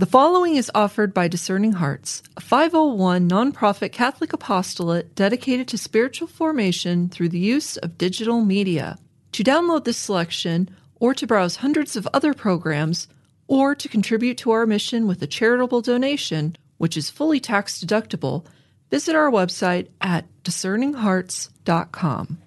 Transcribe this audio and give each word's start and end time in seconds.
The 0.00 0.06
following 0.06 0.56
is 0.56 0.70
offered 0.74 1.12
by 1.12 1.28
Discerning 1.28 1.72
Hearts, 1.72 2.22
a 2.34 2.40
501 2.40 3.28
nonprofit 3.28 3.92
Catholic 3.92 4.32
apostolate 4.32 5.14
dedicated 5.14 5.68
to 5.68 5.76
spiritual 5.76 6.26
formation 6.26 7.10
through 7.10 7.28
the 7.28 7.38
use 7.38 7.76
of 7.76 7.98
digital 7.98 8.42
media. 8.42 8.96
To 9.32 9.44
download 9.44 9.84
this 9.84 9.98
selection, 9.98 10.70
or 11.00 11.12
to 11.12 11.26
browse 11.26 11.56
hundreds 11.56 11.96
of 11.96 12.08
other 12.14 12.32
programs, 12.32 13.08
or 13.46 13.74
to 13.74 13.88
contribute 13.90 14.38
to 14.38 14.52
our 14.52 14.64
mission 14.64 15.06
with 15.06 15.20
a 15.20 15.26
charitable 15.26 15.82
donation, 15.82 16.56
which 16.78 16.96
is 16.96 17.10
fully 17.10 17.38
tax 17.38 17.84
deductible, 17.84 18.46
visit 18.88 19.14
our 19.14 19.30
website 19.30 19.88
at 20.00 20.24
discerninghearts.com. 20.44 22.38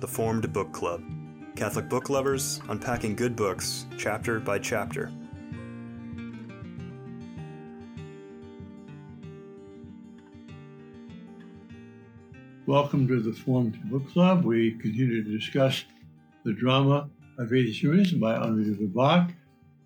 The 0.00 0.08
Formed 0.08 0.52
Book 0.52 0.72
Club 0.72 1.00
Catholic 1.54 1.88
book 1.88 2.08
lovers 2.08 2.60
unpacking 2.70 3.14
good 3.14 3.36
books 3.36 3.86
chapter 3.98 4.40
by 4.40 4.58
chapter. 4.58 5.12
Welcome 12.66 13.06
to 13.08 13.20
the 13.20 13.32
Formed 13.32 13.78
Book 13.90 14.10
Club. 14.12 14.44
We 14.44 14.72
continue 14.72 15.22
to 15.22 15.38
discuss 15.38 15.84
the 16.44 16.54
drama 16.54 17.10
of 17.38 17.52
Atheist 17.52 18.18
by 18.18 18.34
Henri 18.34 18.64
de 18.64 18.76
Lubac. 18.76 19.34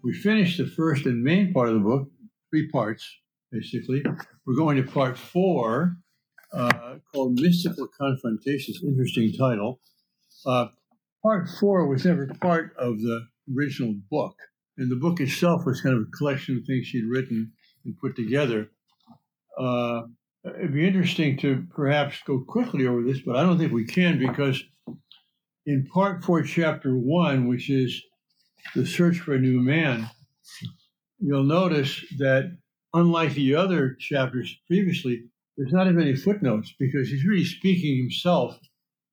We 0.05 0.12
finished 0.12 0.59
the 0.59 0.66
first 0.66 1.05
and 1.07 1.23
main 1.23 1.52
part 1.52 1.69
of 1.69 1.74
the 1.74 1.80
book, 1.80 2.09
three 2.51 2.71
parts 2.71 3.05
basically. 3.51 4.05
We're 4.46 4.57
going 4.57 4.77
to 4.77 4.88
part 4.88 5.19
four, 5.19 5.96
uh, 6.52 6.96
called 7.12 7.41
Mystical 7.41 7.88
Confrontations. 7.88 8.80
Interesting 8.85 9.33
title. 9.33 9.80
Uh, 10.45 10.66
part 11.27 11.48
four 11.59 11.89
was 11.89 12.05
never 12.05 12.29
part 12.41 12.73
of 12.79 13.01
the 13.01 13.27
original 13.53 13.93
book. 14.09 14.37
And 14.79 14.89
the 14.89 14.95
book 14.95 15.19
itself 15.19 15.66
was 15.66 15.80
kind 15.80 15.97
of 15.97 16.02
a 16.02 16.16
collection 16.16 16.57
of 16.57 16.65
things 16.65 16.87
she'd 16.87 17.05
written 17.05 17.51
and 17.85 17.99
put 17.99 18.15
together. 18.15 18.71
Uh, 19.59 20.02
it'd 20.45 20.73
be 20.73 20.87
interesting 20.87 21.37
to 21.38 21.65
perhaps 21.74 22.18
go 22.24 22.45
quickly 22.46 22.87
over 22.87 23.02
this, 23.02 23.23
but 23.27 23.35
I 23.35 23.43
don't 23.43 23.59
think 23.59 23.73
we 23.73 23.87
can 23.87 24.21
because 24.21 24.63
in 25.65 25.88
part 25.93 26.23
four, 26.23 26.43
chapter 26.43 26.96
one, 26.96 27.49
which 27.49 27.71
is 27.71 28.01
the 28.77 28.87
search 28.87 29.18
for 29.18 29.35
a 29.35 29.40
new 29.40 29.61
man, 29.61 30.09
you'll 31.18 31.43
notice 31.43 32.05
that 32.18 32.57
unlike 32.95 33.33
the 33.33 33.57
other 33.57 33.96
chapters 33.99 34.57
previously, 34.68 35.24
there's 35.57 35.73
not 35.73 35.88
as 35.88 35.95
many 35.95 36.15
footnotes 36.15 36.73
because 36.79 37.09
he's 37.09 37.27
really 37.27 37.45
speaking 37.45 37.96
himself 37.96 38.61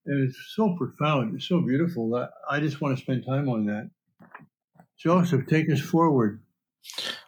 and 0.05 0.27
it's 0.27 0.37
so 0.55 0.75
profound, 0.75 1.35
it's 1.35 1.47
so 1.47 1.61
beautiful 1.61 2.09
that 2.11 2.31
I 2.49 2.59
just 2.59 2.81
want 2.81 2.97
to 2.97 3.01
spend 3.01 3.25
time 3.25 3.49
on 3.49 3.65
that. 3.65 3.89
Joseph, 4.97 5.47
take 5.47 5.69
us 5.69 5.81
forward. 5.81 6.41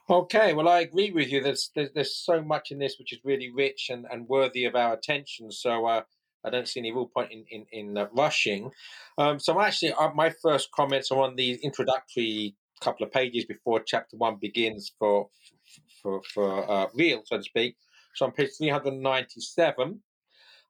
Okay, 0.09 0.53
well, 0.53 0.67
I 0.67 0.81
agree 0.81 1.11
with 1.11 1.31
you. 1.31 1.41
There's 1.41 1.71
there's, 1.75 1.89
there's 1.93 2.15
so 2.15 2.41
much 2.41 2.71
in 2.71 2.79
this 2.79 2.97
which 2.99 3.13
is 3.13 3.19
really 3.23 3.51
rich 3.51 3.89
and, 3.89 4.05
and 4.11 4.27
worthy 4.27 4.65
of 4.65 4.75
our 4.75 4.93
attention. 4.93 5.51
So 5.51 5.85
uh, 5.85 6.03
I 6.43 6.49
don't 6.49 6.67
see 6.67 6.79
any 6.79 6.91
real 6.91 7.07
point 7.07 7.31
in 7.31 7.45
in, 7.49 7.65
in 7.71 7.97
uh, 7.97 8.07
rushing. 8.13 8.71
Um, 9.17 9.39
so 9.39 9.59
actually, 9.59 9.93
uh, 9.93 10.11
my 10.13 10.29
first 10.43 10.71
comments 10.71 11.11
are 11.11 11.21
on 11.21 11.35
the 11.35 11.59
introductory 11.63 12.55
couple 12.81 13.05
of 13.05 13.11
pages 13.11 13.45
before 13.45 13.79
chapter 13.79 14.17
one 14.17 14.35
begins 14.39 14.91
for 14.99 15.29
for 16.01 16.21
for 16.33 16.69
uh, 16.69 16.87
real, 16.93 17.23
so 17.25 17.37
to 17.37 17.43
speak. 17.43 17.77
So 18.15 18.25
on 18.25 18.31
page 18.31 18.51
three 18.57 18.69
hundred 18.69 18.93
ninety 18.93 19.41
seven. 19.41 20.01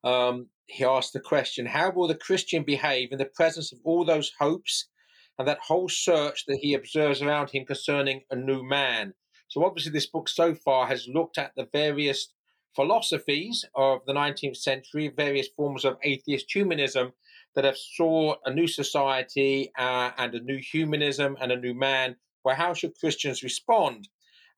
Um, 0.06 0.50
he 0.68 0.86
asked 0.86 1.14
the 1.14 1.20
question 1.20 1.66
How 1.66 1.92
will 1.92 2.08
the 2.08 2.16
Christian 2.16 2.64
behave 2.64 3.12
in 3.12 3.18
the 3.18 3.26
presence 3.26 3.74
of 3.74 3.80
all 3.84 4.06
those 4.06 4.32
hopes 4.40 4.88
and 5.38 5.48
that 5.48 5.60
whole 5.60 5.90
search 5.90 6.46
that 6.48 6.60
he 6.62 6.74
observes 6.74 7.22
around 7.22 7.50
him 7.50 7.66
concerning 7.66 8.22
a 8.32 8.36
new 8.36 8.64
man? 8.64 9.16
So, 9.48 9.66
obviously, 9.66 9.92
this 9.92 10.08
book 10.08 10.30
so 10.30 10.54
far 10.56 10.88
has 10.88 11.08
looked 11.08 11.38
at 11.38 11.52
the 11.56 11.68
various 11.74 12.34
philosophies 12.76 13.66
of 13.76 14.00
the 14.06 14.14
19th 14.14 14.58
century, 14.58 15.08
various 15.16 15.48
forms 15.48 15.86
of 15.86 15.98
atheist 16.04 16.54
humanism 16.54 17.14
that 17.56 17.64
have 17.64 17.78
sought 17.78 18.40
a 18.46 18.54
new 18.54 18.68
society 18.68 19.72
uh, 19.78 20.12
and 20.18 20.36
a 20.36 20.42
new 20.42 20.58
humanism 20.58 21.38
and 21.42 21.52
a 21.52 21.60
new 21.60 21.74
man. 21.74 22.16
Well, 22.44 22.56
how 22.56 22.74
should 22.74 23.00
Christians 23.00 23.44
respond? 23.44 24.10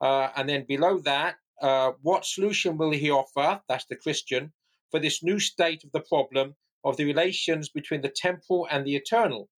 Uh, 0.02 0.30
and 0.36 0.50
then 0.50 0.66
below 0.68 1.00
that, 1.00 1.36
uh, 1.62 1.92
what 2.02 2.26
solution 2.26 2.78
will 2.78 2.92
he 2.92 3.12
offer? 3.12 3.62
That's 3.68 3.86
the 3.86 3.96
Christian 3.96 4.52
for 4.92 5.00
this 5.00 5.24
new 5.24 5.40
state 5.40 5.84
of 5.84 5.92
the 5.92 6.02
problem 6.02 6.56
of 6.84 6.98
the 6.98 7.06
relations 7.06 7.70
between 7.70 8.02
the 8.02 8.14
temporal 8.16 8.68
and 8.72 8.86
the 8.86 8.96
eternal. 8.96 9.50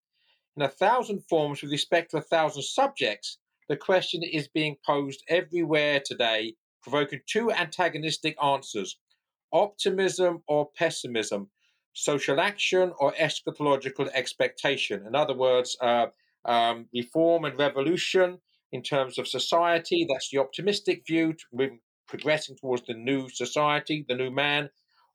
In 0.55 0.63
a 0.63 0.67
thousand 0.67 1.21
forms 1.29 1.61
with 1.61 1.71
respect 1.71 2.11
to 2.11 2.17
a 2.17 2.21
thousand 2.21 2.63
subjects, 2.63 3.37
the 3.67 3.77
question 3.77 4.23
is 4.23 4.47
being 4.47 4.77
posed 4.85 5.23
everywhere 5.27 6.01
today, 6.03 6.55
provoking 6.81 7.21
two 7.27 7.51
antagonistic 7.51 8.35
answers 8.43 8.97
optimism 9.51 10.43
or 10.47 10.69
pessimism, 10.77 11.49
social 11.93 12.39
action 12.39 12.93
or 12.99 13.13
eschatological 13.13 14.09
expectation. 14.13 15.05
In 15.07 15.15
other 15.15 15.33
words, 15.33 15.75
uh, 15.81 16.07
um, 16.45 16.87
reform 16.93 17.45
and 17.45 17.57
revolution 17.57 18.39
in 18.71 18.83
terms 18.83 19.17
of 19.17 19.27
society, 19.27 20.05
that's 20.09 20.29
the 20.29 20.37
optimistic 20.37 21.03
view, 21.07 21.35
moving, 21.51 21.79
progressing 22.07 22.57
towards 22.57 22.83
the 22.85 22.93
new 22.93 23.29
society, 23.29 24.05
the 24.07 24.15
new 24.15 24.31
man, 24.31 24.69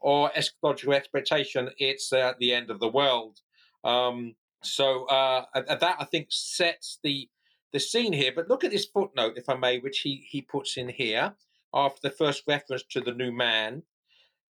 or 0.05 0.31
eschatological 0.37 0.95
expectation, 0.95 1.71
it's 1.79 2.13
uh, 2.13 2.35
the 2.39 2.53
end 2.53 2.71
of 2.71 2.79
the 2.79 2.89
world. 2.89 3.41
Um, 3.85 4.35
so 4.63 5.07
uh, 5.07 5.47
that 5.55 5.97
I 5.99 6.05
think 6.05 6.27
sets 6.29 6.99
the 7.03 7.29
the 7.73 7.81
scene 7.81 8.13
here. 8.13 8.31
But 8.37 8.49
look 8.49 8.65
at 8.65 8.71
this 8.71 8.85
footnote, 8.85 9.33
if 9.37 9.49
I 9.49 9.57
may, 9.57 9.79
which 9.79 10.01
he 10.01 10.27
he 10.29 10.43
puts 10.43 10.77
in 10.77 10.91
here 10.91 11.35
after 11.73 12.01
the 12.03 12.15
first 12.15 12.45
reference 12.47 12.85
to 12.91 13.01
the 13.01 13.15
new 13.15 13.33
man. 13.33 13.83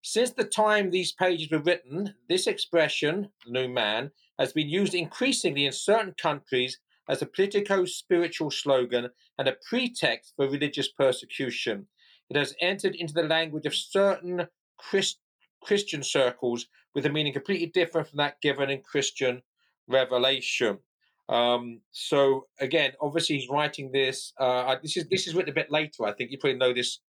Since 0.03 0.31
the 0.31 0.45
time 0.45 0.91
these 0.91 1.11
pages 1.11 1.49
were 1.51 1.59
written, 1.59 2.13
this 2.29 2.45
expression, 2.47 3.29
new 3.47 3.67
man, 3.67 4.11
has 4.37 4.53
been 4.53 4.69
used 4.69 4.93
increasingly 4.93 5.65
in 5.65 5.73
certain 5.73 6.13
countries 6.13 6.79
as 7.09 7.21
a 7.23 7.25
politico 7.25 7.85
spiritual 7.85 8.51
slogan 8.51 9.09
and 9.39 9.47
a 9.47 9.57
pretext 9.67 10.33
for 10.35 10.47
religious 10.47 10.89
persecution. 10.89 11.87
It 12.29 12.37
has 12.37 12.55
entered 12.61 12.95
into 12.95 13.15
the 13.15 13.23
language 13.23 13.65
of 13.65 13.75
certain 13.75 14.47
Christ- 14.77 15.19
Christian 15.61 16.03
circles 16.03 16.67
with 16.95 17.05
a 17.05 17.09
meaning 17.09 17.33
completely 17.33 17.67
different 17.67 18.07
from 18.07 18.17
that 18.17 18.41
given 18.41 18.69
in 18.69 18.81
Christian 18.81 19.41
revelation. 19.87 20.79
Um, 21.27 21.81
so 21.91 22.47
again, 22.59 22.93
obviously 23.01 23.37
he's 23.37 23.49
writing 23.49 23.91
this. 23.91 24.33
Uh, 24.39 24.75
this 24.81 24.97
is 24.97 25.07
this 25.09 25.27
is 25.27 25.35
written 25.35 25.51
a 25.51 25.55
bit 25.55 25.71
later. 25.71 26.05
I 26.05 26.13
think 26.13 26.31
you 26.31 26.39
probably 26.39 26.57
know 26.57 26.73
this 26.73 26.99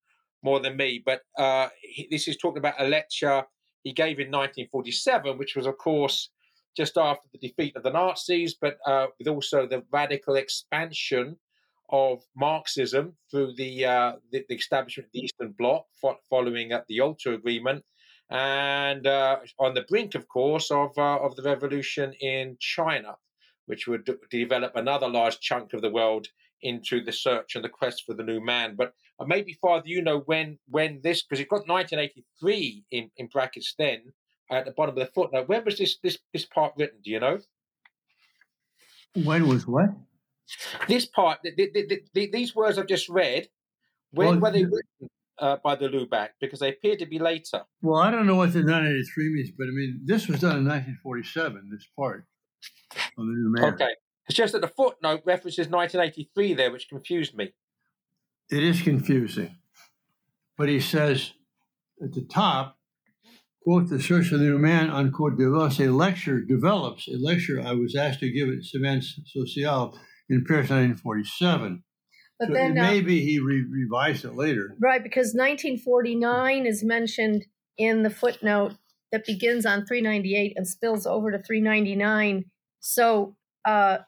more 0.42 0.60
than 0.60 0.76
me, 0.76 1.02
but 1.04 1.22
uh, 1.38 1.68
he, 1.80 2.08
this 2.10 2.28
is 2.28 2.36
talking 2.36 2.58
about 2.58 2.80
a 2.80 2.86
lecture 2.86 3.44
he 3.82 3.92
gave 3.92 4.18
in 4.18 4.28
1947, 4.28 5.38
which 5.38 5.56
was, 5.56 5.66
of 5.66 5.78
course, 5.78 6.30
just 6.76 6.96
after 6.96 7.28
the 7.32 7.48
defeat 7.48 7.76
of 7.76 7.82
the 7.82 7.90
Nazis, 7.90 8.54
but 8.60 8.78
uh, 8.86 9.06
with 9.18 9.28
also 9.28 9.66
the 9.66 9.82
radical 9.92 10.36
expansion 10.36 11.36
of 11.90 12.22
Marxism 12.36 13.14
through 13.30 13.54
the, 13.56 13.84
uh, 13.84 14.12
the, 14.30 14.44
the 14.48 14.54
establishment 14.54 15.06
of 15.06 15.12
the 15.12 15.20
Eastern 15.20 15.54
Bloc 15.58 15.86
following 16.28 16.68
the 16.68 16.94
Yalta 16.94 17.32
Agreement 17.32 17.84
and 18.30 19.06
uh, 19.06 19.38
on 19.58 19.74
the 19.74 19.82
brink, 19.82 20.14
of 20.14 20.28
course, 20.28 20.70
of 20.70 20.96
uh, 20.96 21.18
of 21.18 21.36
the 21.36 21.42
revolution 21.42 22.12
in 22.20 22.56
China, 22.60 23.16
which 23.66 23.86
would 23.86 24.04
d- 24.04 24.14
develop 24.30 24.76
another 24.76 25.08
large 25.08 25.40
chunk 25.40 25.72
of 25.72 25.82
the 25.82 25.90
world 25.90 26.28
into 26.62 27.02
the 27.02 27.12
search 27.12 27.56
and 27.56 27.64
the 27.64 27.68
quest 27.68 28.04
for 28.06 28.14
the 28.14 28.22
new 28.22 28.40
man. 28.40 28.76
But 28.76 28.92
uh, 29.18 29.24
maybe, 29.24 29.54
Father, 29.54 29.86
you 29.86 30.02
know 30.02 30.20
when 30.26 30.58
when 30.68 31.00
this 31.02 31.22
because 31.22 31.40
it 31.40 31.48
got 31.48 31.66
1983 31.66 32.84
in, 32.92 33.10
in 33.16 33.26
brackets 33.26 33.74
then 33.78 34.02
at 34.50 34.64
the 34.64 34.72
bottom 34.72 34.96
of 34.96 35.00
the 35.00 35.12
footnote. 35.12 35.48
When 35.48 35.64
was 35.64 35.78
this 35.78 35.98
this 36.02 36.18
this 36.32 36.46
part 36.46 36.74
written? 36.76 37.00
Do 37.02 37.10
you 37.10 37.20
know? 37.20 37.38
When 39.14 39.48
was 39.48 39.66
what? 39.66 39.90
This 40.88 41.06
part, 41.06 41.38
the, 41.44 41.52
the, 41.56 42.02
the, 42.12 42.30
these 42.30 42.56
words 42.56 42.76
I've 42.76 42.88
just 42.88 43.08
read, 43.08 43.48
when 44.10 44.28
well, 44.28 44.40
were 44.40 44.50
they 44.50 44.64
written? 44.64 45.10
Uh, 45.40 45.56
by 45.64 45.74
de 45.74 45.88
Lubac 45.88 46.28
because 46.38 46.60
they 46.60 46.68
appear 46.68 46.96
to 46.96 47.06
be 47.06 47.18
later. 47.18 47.62
Well, 47.80 47.98
I 47.98 48.10
don't 48.10 48.26
know 48.26 48.34
what 48.34 48.52
the 48.52 48.62
983 48.62 49.32
means, 49.32 49.50
but 49.56 49.64
I 49.64 49.70
mean, 49.70 50.02
this 50.04 50.28
was 50.28 50.40
done 50.40 50.58
in 50.58 50.68
1947, 50.68 51.70
this 51.72 51.86
part 51.96 52.26
of 52.92 53.24
the 53.24 53.32
new 53.32 53.52
man. 53.54 53.72
Okay. 53.72 53.88
It's 54.28 54.36
just 54.36 54.52
that 54.52 54.60
the 54.60 54.68
footnote 54.68 55.22
references 55.24 55.68
1983 55.68 56.54
there, 56.54 56.70
which 56.70 56.88
confused 56.90 57.34
me. 57.34 57.54
It 58.50 58.62
is 58.62 58.82
confusing. 58.82 59.56
But 60.58 60.68
he 60.68 60.78
says 60.78 61.32
at 62.02 62.12
the 62.12 62.22
top, 62.22 62.76
quote, 63.62 63.88
the 63.88 64.00
search 64.00 64.28
for 64.28 64.36
the 64.36 64.44
new 64.44 64.58
man, 64.58 64.90
unquote, 64.90 65.38
develops 65.38 65.80
a 65.80 65.88
lecture, 65.88 66.40
develops 66.40 67.08
a 67.08 67.16
lecture 67.16 67.60
I 67.60 67.72
was 67.72 67.96
asked 67.96 68.20
to 68.20 68.30
give 68.30 68.48
at 68.48 68.64
Semaine 68.64 69.02
Sociale 69.02 69.98
in 70.28 70.44
Paris 70.44 70.70
1947. 70.70 71.82
But 72.40 72.48
so 72.48 72.54
then 72.54 72.78
uh, 72.78 72.82
maybe 72.82 73.20
he 73.20 73.38
re- 73.38 73.66
revised 73.70 74.24
it 74.24 74.34
later. 74.34 74.74
Right, 74.80 75.02
because 75.02 75.34
1949 75.34 76.66
is 76.66 76.82
mentioned 76.82 77.44
in 77.76 78.02
the 78.02 78.10
footnote 78.10 78.72
that 79.12 79.26
begins 79.26 79.66
on 79.66 79.84
398 79.84 80.54
and 80.56 80.66
spills 80.66 81.06
over 81.06 81.30
to 81.30 81.38
399. 81.38 82.46
So, 82.80 83.36
uh, 83.66 83.98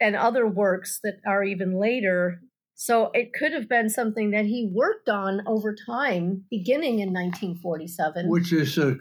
and 0.00 0.16
other 0.16 0.46
works 0.46 0.98
that 1.04 1.20
are 1.26 1.44
even 1.44 1.78
later 1.78 2.40
So 2.78 3.10
it 3.14 3.32
could 3.32 3.52
have 3.52 3.70
been 3.70 3.88
something 3.88 4.32
that 4.32 4.44
he 4.44 4.70
worked 4.70 5.08
on 5.08 5.42
over 5.46 5.74
time, 5.74 6.44
beginning 6.50 6.98
in 6.98 7.08
1947. 7.10 8.28
Which 8.28 8.52
is 8.52 8.76
a, 8.76 8.94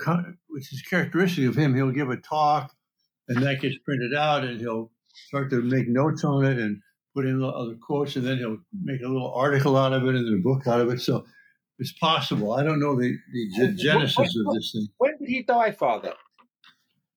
which 0.47 0.71
is 0.71 0.81
characteristic 0.81 1.45
of 1.49 1.55
him. 1.57 1.75
He'll 1.75 1.91
give 1.91 2.09
a 2.09 2.15
talk, 2.15 2.71
and 3.27 3.43
that 3.43 3.59
gets 3.59 3.75
printed 3.83 4.13
out, 4.13 4.45
and 4.45 4.61
he'll 4.61 4.91
start 5.27 5.49
to 5.49 5.61
make 5.61 5.89
notes 5.89 6.23
on 6.23 6.45
it 6.45 6.57
and 6.57 6.79
put 7.15 7.25
in 7.25 7.41
other 7.41 7.75
quotes, 7.81 8.15
and 8.15 8.25
then 8.25 8.37
he'll 8.37 8.57
make 8.83 9.01
a 9.01 9.07
little 9.07 9.33
article 9.33 9.77
out 9.77 9.93
of 9.93 10.03
it 10.03 10.15
and 10.15 10.27
then 10.27 10.39
a 10.39 10.43
book 10.43 10.67
out 10.67 10.81
of 10.81 10.89
it. 10.89 10.99
So 10.99 11.25
it's 11.79 11.93
possible. 11.93 12.53
I 12.53 12.63
don't 12.63 12.79
know 12.79 12.95
the, 12.95 13.17
the 13.33 13.73
genesis 13.73 14.35
of 14.37 14.53
this 14.53 14.71
thing. 14.73 14.87
When 14.97 15.17
did 15.17 15.29
he 15.29 15.43
die, 15.43 15.71
Father? 15.71 16.13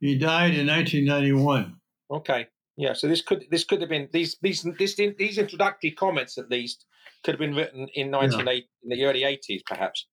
He 0.00 0.16
died 0.16 0.54
in 0.54 0.66
1991. 0.66 1.76
Okay. 2.10 2.46
Yeah. 2.76 2.92
So 2.92 3.08
this 3.08 3.22
could 3.22 3.44
this 3.50 3.64
could 3.64 3.80
have 3.80 3.90
been 3.90 4.08
these 4.12 4.36
these 4.40 4.64
this, 4.78 4.94
these 4.94 5.38
introductory 5.38 5.90
comments 5.90 6.38
at 6.38 6.48
least 6.48 6.86
could 7.24 7.32
have 7.32 7.40
been 7.40 7.54
written 7.54 7.88
in 7.94 8.10
1980 8.10 8.56
yeah. 8.56 8.62
in 8.84 8.98
the 8.98 9.04
early 9.04 9.22
80s, 9.22 9.62
perhaps. 9.66 10.06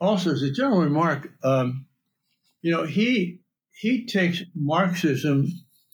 Also, 0.00 0.32
as 0.32 0.42
a 0.42 0.50
general 0.50 0.80
remark, 0.80 1.30
um, 1.42 1.86
you 2.60 2.70
know, 2.70 2.84
he 2.84 3.40
he 3.72 4.06
takes 4.06 4.42
Marxism 4.54 5.46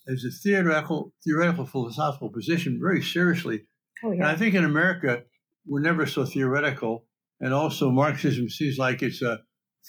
as 0.08 0.24
a 0.24 0.30
theoretical 0.30 1.12
theoretical 1.24 1.66
philosophical 1.66 2.30
position 2.30 2.78
very 2.80 3.02
seriously. 3.02 3.62
Oh, 4.04 4.12
yeah. 4.12 4.18
And 4.18 4.24
I 4.26 4.36
think 4.36 4.54
in 4.54 4.64
America 4.64 5.22
we're 5.66 5.80
never 5.80 6.06
so 6.06 6.24
theoretical, 6.24 7.04
and 7.40 7.52
also 7.52 7.90
Marxism 7.90 8.48
seems 8.48 8.78
like 8.78 9.02
it's 9.02 9.22
a 9.22 9.40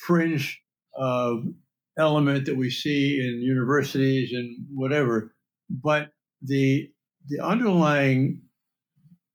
fringe 0.06 0.62
uh, 1.00 1.36
element 1.98 2.46
that 2.46 2.58
we 2.58 2.70
see 2.70 3.20
in 3.20 3.42
universities 3.42 4.34
and 4.34 4.66
whatever. 4.74 5.34
But 5.70 6.10
the 6.42 6.90
the 7.28 7.44
underlying 7.44 8.42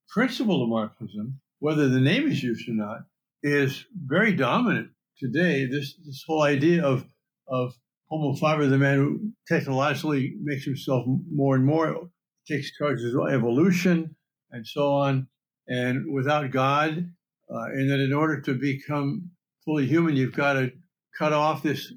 principle 0.08 0.62
of 0.62 0.68
Marxism, 0.68 1.40
whether 1.60 1.88
the 1.88 2.00
name 2.00 2.28
is 2.28 2.42
used 2.42 2.68
or 2.68 2.72
not, 2.72 2.98
is 3.42 3.84
very 4.06 4.34
dominant 4.34 4.90
today. 5.18 5.66
This 5.66 5.94
this 6.04 6.24
whole 6.26 6.42
idea 6.42 6.84
of 6.84 7.06
of 7.48 7.74
Homo 8.14 8.34
faber, 8.36 8.66
the 8.66 8.78
man 8.78 8.98
who 8.98 9.32
technologically 9.48 10.34
makes 10.40 10.64
himself 10.64 11.04
more 11.32 11.56
and 11.56 11.66
more, 11.66 12.10
takes 12.46 12.76
charge 12.76 13.00
of 13.02 13.32
evolution 13.32 14.14
and 14.52 14.64
so 14.64 14.92
on, 14.92 15.26
and 15.66 16.12
without 16.14 16.48
God, 16.52 17.10
uh, 17.52 17.64
and 17.72 17.90
that 17.90 17.98
in 17.98 18.12
order 18.12 18.40
to 18.42 18.54
become 18.54 19.30
fully 19.64 19.86
human, 19.86 20.14
you've 20.14 20.36
got 20.36 20.52
to 20.52 20.70
cut 21.18 21.32
off 21.32 21.64
this 21.64 21.92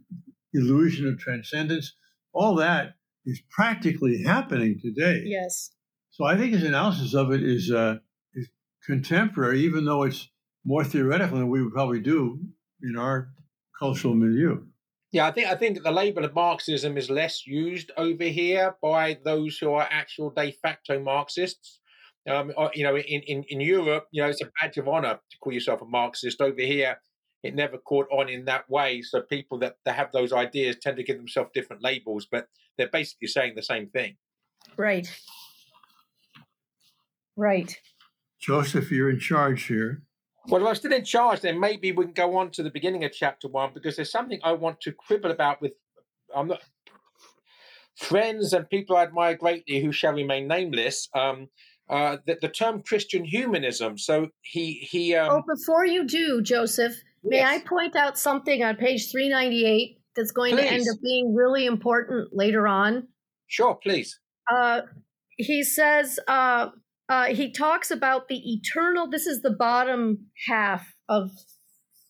illusion 0.54 1.08
of 1.08 1.20
transcendence. 1.20 1.94
All 2.34 2.56
that 2.56 2.96
is 3.26 3.40
practically 3.52 4.24
happening 4.24 4.80
today. 4.82 5.22
Yes. 5.24 5.70
So 6.10 6.26
I 6.26 6.36
think 6.36 6.54
his 6.54 6.64
analysis 6.64 7.14
of 7.14 7.32
it 7.32 7.44
is 7.44 7.72
uh, 7.72 7.98
is 8.34 8.50
contemporary, 8.84 9.62
even 9.62 9.86
though 9.86 10.02
it's 10.02 10.30
more 10.66 10.84
theoretical 10.84 11.38
than 11.38 11.50
we 11.50 11.62
would 11.62 11.74
probably 11.74 12.00
do 12.00 12.40
in 12.82 12.98
our 12.98 13.30
cultural 13.78 14.16
milieu. 14.16 14.64
Yeah, 15.18 15.26
I 15.26 15.32
think 15.32 15.48
I 15.48 15.56
think 15.56 15.82
the 15.82 15.92
label 15.92 16.24
of 16.26 16.36
Marxism 16.36 16.96
is 16.96 17.10
less 17.10 17.48
used 17.48 17.90
over 17.98 18.26
here 18.26 18.76
by 18.84 19.18
those 19.26 19.58
who 19.58 19.74
are 19.74 19.88
actual 19.90 20.30
de 20.30 20.52
facto 20.52 21.00
Marxists. 21.00 21.80
Um, 22.30 22.52
uh, 22.56 22.70
you 22.76 22.84
know, 22.84 22.96
in, 22.96 23.22
in, 23.24 23.44
in 23.48 23.60
Europe, 23.60 24.06
you 24.12 24.22
know, 24.22 24.30
it's 24.30 24.44
a 24.44 24.52
badge 24.62 24.78
of 24.78 24.88
honor 24.88 25.16
to 25.16 25.38
call 25.40 25.54
yourself 25.54 25.82
a 25.82 25.86
Marxist. 25.86 26.40
Over 26.40 26.62
here, 26.62 27.02
it 27.42 27.56
never 27.56 27.80
caught 27.80 28.06
on 28.12 28.30
in 28.30 28.46
that 28.46 28.70
way. 28.70 29.02
So 29.02 29.22
people 29.22 29.58
that, 29.60 29.78
that 29.86 29.96
have 29.96 30.12
those 30.12 30.32
ideas 30.32 30.76
tend 30.80 30.98
to 30.98 31.04
give 31.04 31.18
themselves 31.18 31.50
different 31.52 31.82
labels, 31.82 32.28
but 32.32 32.46
they're 32.78 32.88
basically 32.88 33.30
saying 33.30 33.54
the 33.56 33.64
same 33.64 33.88
thing. 33.88 34.18
Right. 34.78 35.12
Right. 37.36 37.76
Joseph, 38.40 38.92
you're 38.92 39.10
in 39.10 39.20
charge 39.20 39.64
here. 39.64 40.04
Well, 40.48 40.62
if 40.62 40.68
I'm 40.68 40.76
still 40.76 40.94
in 40.94 41.04
charge, 41.04 41.42
then 41.42 41.60
maybe 41.60 41.92
we 41.92 42.06
can 42.06 42.14
go 42.14 42.38
on 42.38 42.52
to 42.52 42.64
the 42.64 42.70
beginning 42.70 43.04
of 43.04 43.12
chapter 43.12 43.48
one 43.50 43.72
because 43.74 43.98
there's 43.98 44.12
something 44.12 44.40
I 44.44 44.54
want 44.54 44.80
to 44.82 44.94
quibble 44.94 45.32
about 45.32 45.62
with 45.62 45.74
I'm 46.36 46.48
not, 46.48 46.62
friends 47.98 48.54
and 48.54 48.70
people 48.70 48.96
I 48.96 49.04
admire 49.04 49.36
greatly 49.36 49.82
who 49.82 49.92
shall 49.92 50.14
remain 50.14 50.48
nameless. 50.48 51.10
Um, 51.14 51.50
uh, 51.90 52.18
the, 52.26 52.38
the, 52.42 52.50
term 52.50 52.82
Christian 52.82 53.24
humanism. 53.24 53.98
So 53.98 54.28
he 54.42 54.74
he. 54.74 55.16
Um, 55.16 55.30
oh, 55.32 55.44
before 55.56 55.86
you 55.86 56.06
do, 56.06 56.42
Joseph, 56.42 56.96
may 57.24 57.44
I 57.44 57.60
point 57.60 57.96
out 57.96 58.18
something 58.18 58.62
on 58.62 58.76
page 58.76 59.10
398 59.10 59.98
that's 60.16 60.32
going 60.32 60.56
please. 60.56 60.64
to 60.64 60.68
end 60.68 60.86
up 60.92 60.98
being 61.02 61.34
really 61.34 61.66
important 61.66 62.30
later 62.34 62.68
on? 62.68 63.08
Sure, 63.48 63.76
please. 63.76 64.20
Uh, 64.52 64.82
he 65.38 65.64
says 65.64 66.20
uh, 66.28 66.70
uh, 67.10 67.26
he 67.26 67.52
talks 67.52 67.90
about 67.90 68.28
the 68.28 68.42
eternal. 68.54 69.10
This 69.10 69.28
is 69.28 69.42
the 69.42 69.56
bottom 69.58 70.28
half 70.48 70.94
of 71.08 71.32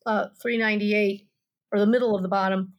uh, 0.06 0.28
398, 0.42 1.28
or 1.72 1.80
the 1.80 1.86
middle 1.86 2.16
of 2.16 2.24
the 2.24 2.30
bottom, 2.30 2.74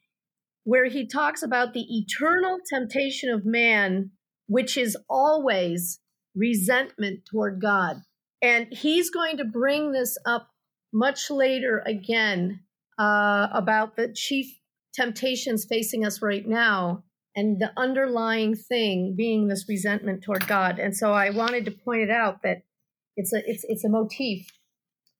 where 0.65 0.87
he 0.87 1.06
talks 1.06 1.43
about 1.43 1.75
the 1.75 1.87
eternal 1.97 2.59
temptation 2.69 3.31
of 3.31 3.44
man, 3.44 4.11
which 4.47 4.76
is 4.76 4.97
always 5.09 6.00
resentment 6.35 7.20
toward 7.31 7.61
God. 7.61 7.97
And 8.43 8.67
he's 8.70 9.11
going 9.11 9.37
to 9.37 9.44
bring 9.44 9.93
this 9.93 10.17
up 10.26 10.49
much 10.93 11.31
later 11.31 11.82
again 11.87 12.61
uh, 12.99 13.49
about 13.53 13.97
the 13.97 14.12
chief 14.12 14.47
temptations 14.94 15.67
facing 15.69 16.05
us 16.05 16.23
right 16.23 16.47
now 16.47 17.05
and 17.35 17.61
the 17.61 17.73
underlying 17.77 18.55
thing 18.55 19.15
being 19.17 19.49
this 19.49 19.67
resentment 19.69 20.23
toward 20.23 20.47
God. 20.47 20.79
And 20.79 20.97
so 20.97 21.13
I 21.13 21.31
wanted 21.31 21.65
to 21.67 21.71
point 21.71 22.03
it 22.03 22.11
out 22.11 22.43
that 22.43 22.63
it's 23.17 23.33
a 23.33 23.43
it's 23.47 23.65
it's 23.69 23.85
a 23.85 23.89
motif 23.89 24.47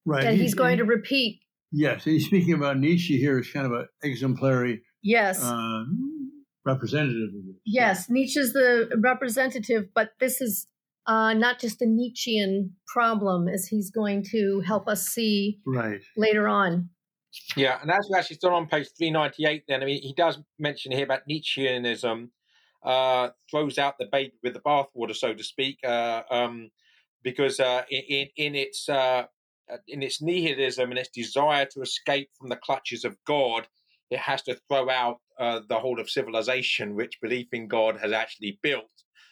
right. 0.05 0.25
that 0.25 0.33
he's, 0.33 0.43
he's 0.43 0.55
going 0.55 0.79
to 0.79 0.85
repeat. 0.85 1.41
Yes, 1.71 2.05
he's 2.05 2.27
speaking 2.27 2.55
about 2.55 2.79
Nietzsche 2.79 3.19
here 3.19 3.39
as 3.39 3.51
kind 3.51 3.67
of 3.67 3.73
an 3.73 3.87
exemplary 4.03 4.83
yes 5.03 5.43
uh, 5.43 5.85
representative 6.65 7.29
of 7.29 7.47
this. 7.47 7.57
Yes, 7.65 8.09
Nietzsche's 8.09 8.53
the 8.53 8.91
representative, 9.01 9.89
but 9.95 10.11
this 10.21 10.41
is 10.41 10.67
uh, 11.07 11.33
not 11.35 11.59
just 11.59 11.83
a 11.83 11.87
Nietzschean 11.87 12.75
problem, 12.87 13.49
as 13.49 13.67
he's 13.67 13.91
going 13.91 14.25
to 14.31 14.63
help 14.67 14.89
us 14.89 15.07
see 15.07 15.59
right 15.67 16.01
later 16.17 16.49
on. 16.49 16.91
Yeah, 17.57 17.79
and 17.81 17.91
as 17.91 18.09
we're 18.09 18.19
actually 18.19 18.37
still 18.37 18.55
on 18.55 18.67
page 18.67 18.89
398, 18.97 19.65
then, 19.69 19.83
I 19.83 19.87
mean, 19.87 20.03
he 20.03 20.15
does 20.15 20.39
mention 20.59 20.93
here 20.93 21.05
about 21.05 21.29
Nietzscheanism, 21.29 22.31
uh, 22.83 23.29
throws 23.51 23.79
out 23.79 23.99
the 23.99 24.07
baby 24.11 24.35
with 24.43 24.55
the 24.55 24.61
bathwater, 24.61 25.15
so 25.15 25.35
to 25.35 25.45
speak, 25.45 25.79
uh, 25.85 26.23
um, 26.31 26.71
because 27.23 27.61
uh, 27.61 27.83
in, 27.91 28.29
in 28.37 28.55
its 28.55 28.89
uh, 28.89 29.25
in 29.87 30.03
its 30.03 30.23
nihilism 30.23 30.91
and 30.91 30.99
its 30.99 31.11
desire 31.11 31.67
to 31.67 31.83
escape 31.83 32.31
from 32.39 32.49
the 32.49 32.57
clutches 32.57 33.05
of 33.05 33.17
God, 33.27 33.67
it 34.11 34.19
has 34.19 34.43
to 34.43 34.59
throw 34.69 34.89
out 34.89 35.21
uh, 35.39 35.61
the 35.69 35.79
whole 35.79 36.01
of 36.01 36.09
civilization, 36.09 36.95
which 36.95 37.21
belief 37.21 37.49
in 37.53 37.69
God 37.69 37.99
has 38.01 38.13
actually 38.13 38.59
built. 38.63 38.91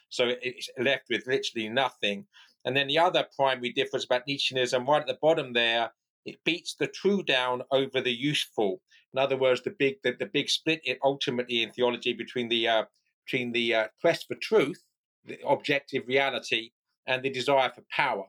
So 0.09 0.33
it's 0.43 0.69
left 0.79 1.05
with 1.11 1.27
literally 1.27 1.69
nothing. 1.69 2.27
And 2.65 2.77
then 2.77 2.89
the 2.89 2.99
other 2.99 3.27
primary 3.37 3.73
difference 3.73 4.05
about 4.05 4.27
Nietzscheanism, 4.29 4.87
right 4.87 5.01
at 5.01 5.07
the 5.07 5.19
bottom 5.21 5.53
there, 5.53 5.91
it 6.27 6.45
beats 6.45 6.75
the 6.75 6.87
true 6.87 7.23
down 7.23 7.63
over 7.71 8.01
the 8.01 8.13
useful. 8.13 8.83
In 9.15 9.19
other 9.19 9.37
words, 9.37 9.63
the 9.63 9.71
big 9.71 10.03
the, 10.03 10.13
the 10.13 10.27
big 10.27 10.51
split 10.51 10.81
it 10.85 10.99
ultimately 11.03 11.63
in 11.63 11.71
theology 11.71 12.13
between 12.13 12.49
the 12.49 12.69
uh, 12.69 12.85
between 13.25 13.53
the 13.53 13.75
uh, 13.75 13.87
quest 14.01 14.27
for 14.29 14.35
truth, 14.35 14.85
the 15.25 15.39
objective 15.47 16.07
reality, 16.07 16.73
and 17.07 17.23
the 17.23 17.31
desire 17.31 17.71
for 17.75 17.85
power 17.91 18.27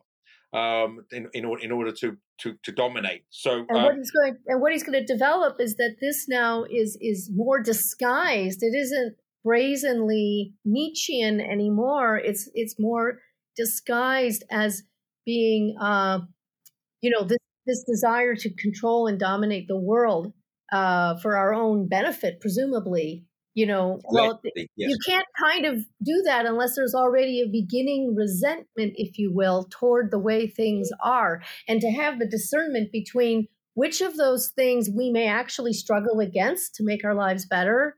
um, 0.54 1.06
in, 1.12 1.28
in, 1.34 1.46
in 1.62 1.72
order 1.72 1.92
to, 1.92 2.18
to, 2.40 2.56
to 2.64 2.72
dominate. 2.72 3.26
So, 3.30 3.66
and 3.70 3.84
what 3.84 3.92
um, 3.92 3.98
he's 3.98 4.12
going 4.12 4.38
and 4.48 4.62
what 4.62 4.72
he's 4.72 4.84
going 4.84 5.00
to 5.00 5.06
develop 5.06 5.58
is 5.60 5.76
that 5.76 5.98
this 6.00 6.28
now 6.28 6.64
is 6.64 6.98
is 7.02 7.30
more 7.34 7.62
disguised. 7.62 8.64
It 8.64 8.76
isn't 8.76 9.16
brazenly 9.44 10.54
Nietzschean 10.66 11.42
anymore. 11.42 12.18
It's 12.18 12.50
it's 12.54 12.76
more 12.80 13.20
disguised 13.56 14.44
as 14.52 14.84
being, 15.26 15.76
uh, 15.82 16.20
you 17.02 17.10
know, 17.10 17.24
this 17.24 17.40
this 17.68 17.84
desire 17.84 18.36
to 18.36 18.54
control 18.56 19.08
and 19.08 19.20
dominate 19.20 19.68
the 19.68 19.78
world 19.78 20.34
uh, 20.72 21.18
for 21.18 21.38
our 21.38 21.54
own 21.54 21.88
benefit, 21.88 22.40
presumably. 22.40 23.26
You 23.54 23.66
know, 23.66 24.00
well, 24.12 24.40
yes. 24.56 24.68
you 24.76 24.98
can't 25.04 25.26
kind 25.44 25.66
of 25.66 25.80
do 26.04 26.22
that 26.26 26.46
unless 26.46 26.76
there's 26.76 26.94
already 26.94 27.42
a 27.42 27.48
beginning 27.48 28.14
resentment, 28.16 28.94
if 28.98 29.18
you 29.18 29.34
will, 29.34 29.68
toward 29.72 30.12
the 30.12 30.20
way 30.20 30.46
things 30.46 30.92
are. 31.04 31.42
And 31.68 31.82
to 31.82 31.90
have 31.90 32.20
the 32.20 32.28
discernment 32.28 32.92
between 32.92 33.48
which 33.74 34.00
of 34.02 34.16
those 34.16 34.50
things 34.50 34.90
we 34.96 35.10
may 35.10 35.28
actually 35.28 35.74
struggle 35.74 36.20
against 36.20 36.76
to 36.76 36.84
make 36.84 37.04
our 37.04 37.16
lives 37.16 37.48
better, 37.48 37.98